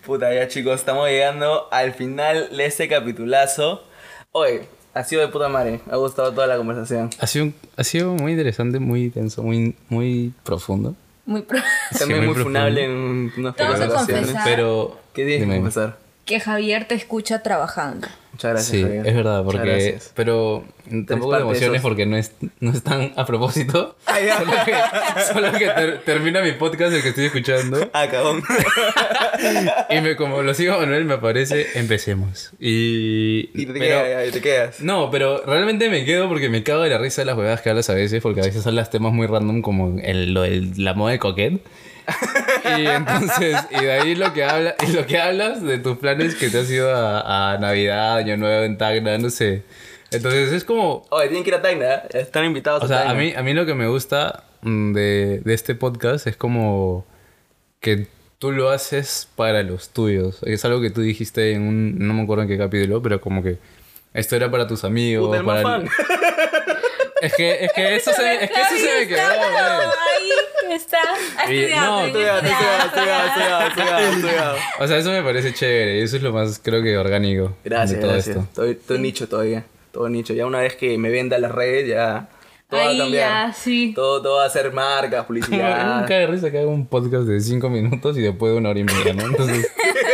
[0.05, 3.84] Puta, ya chicos, estamos llegando al final de este capitulazo.
[4.32, 7.11] Oye, ha sido de puta madre, me ha gustado toda la conversación.
[7.18, 10.95] Ha sido, un- ha sido muy interesante, muy tenso, muy, muy profundo.
[11.26, 11.59] Muy pro.
[11.99, 12.59] También muy muy profundo.
[12.61, 13.55] funable en unas.
[14.45, 14.99] Pero.
[15.12, 15.97] ¿Qué tienes que confesar?
[16.25, 18.09] Que Javier te escucha trabajando.
[18.33, 19.07] Muchas gracias, sí, Javier.
[19.07, 19.99] es verdad, porque.
[20.16, 20.64] Pero
[21.07, 21.83] tampoco te emociones esos.
[21.83, 23.95] porque no es, no es tan a propósito.
[24.07, 24.39] Ah, ya.
[24.39, 24.75] Solo que,
[25.33, 27.89] solo que ter- termina mi podcast, el que estoy escuchando.
[27.93, 28.43] Ah, cagón.
[29.91, 32.51] Y me, como lo sigo Manuel, me aparece, empecemos.
[32.59, 33.51] Y.
[33.55, 34.81] y te pero- quedas, y te quedas.
[34.81, 37.70] No, pero realmente me quedo porque me cago de la risa de las huevadas que
[37.70, 40.95] hablas a veces, porque a veces hablas temas muy random como el, lo del- la
[40.95, 41.61] moda de coquet.
[42.78, 46.34] Y entonces, y de ahí lo que habla, y lo que hablas de tus planes
[46.34, 49.62] que te has ido a, a Navidad, Año Nuevo en Tacna, no sé.
[50.11, 51.05] Entonces es como.
[51.11, 52.02] Oye, tienen que ir a Tacna, ¿eh?
[52.14, 53.20] están invitados O sea, a Tacna.
[53.20, 57.05] mí, a mí lo que me gusta mm, de, de este podcast es como
[57.80, 58.07] que
[58.38, 60.40] tú lo haces para los tuyos.
[60.44, 61.98] Es algo que tú dijiste en un.
[62.07, 63.59] No me acuerdo en qué capítulo, pero como que
[64.12, 65.26] esto era para tus amigos.
[65.26, 65.88] Puta, el más para fan.
[67.22, 69.88] Es que, es que eso se, es que eso se me quedó, güey.
[70.75, 70.99] Ahí está.
[71.39, 72.07] Ha estudiado,
[74.11, 74.57] Estudiado.
[74.81, 75.99] O sea, eso me parece chévere.
[75.99, 78.37] Y eso es lo más, creo que orgánico Gracias, de todo gracias.
[78.37, 78.49] esto.
[78.49, 79.64] Estoy, estoy nicho todavía.
[79.93, 80.35] Todo nicho.
[80.35, 82.29] Ya una vez que me venda las redes, ya.
[82.68, 83.47] Todo va a Ahí cambiar.
[83.49, 83.93] ya, sí.
[83.95, 85.97] Todo, todo va a ser marcas, publicidad.
[86.01, 88.79] Nunca de risa que haga un podcast de 5 minutos y después de una hora
[88.81, 89.25] y media, ¿no?
[89.27, 89.70] Entonces,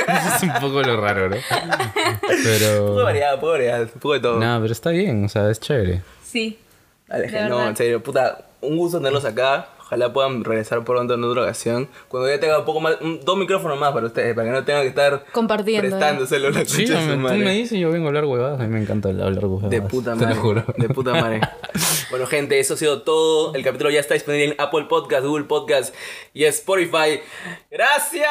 [0.08, 1.36] eso es un poco lo raro, ¿no?
[1.36, 2.94] Un poco Pero.
[3.04, 3.86] variado, un poco variado.
[3.88, 4.38] Poco de todo.
[4.40, 6.02] No, pero está bien, o sea, es chévere.
[6.24, 6.58] Sí.
[7.06, 9.68] Dale, De no, en serio, puta, un gusto tenerlos acá.
[9.90, 11.88] Ojalá puedan regresar pronto en otra ocasión.
[12.06, 14.64] Cuando ya tenga un poco más, un- dos micrófonos más para ustedes, para que no
[14.64, 15.90] tengan que estar Compartiendo, ¿eh?
[15.90, 17.38] prestándoselo la Sí, concha de su tú madre.
[17.38, 18.60] me dices y yo vengo a hablar huevadas.
[18.60, 19.70] A mí me encanta hablar huevadas.
[19.70, 20.34] De puta Te madre.
[20.36, 20.64] lo juro.
[20.76, 21.40] De puta madre.
[22.10, 23.52] bueno, gente, eso ha sido todo.
[23.54, 25.92] El capítulo ya está disponible en Apple Podcast, Google Podcast
[26.34, 27.20] y Spotify.
[27.68, 28.28] ¡Gracias!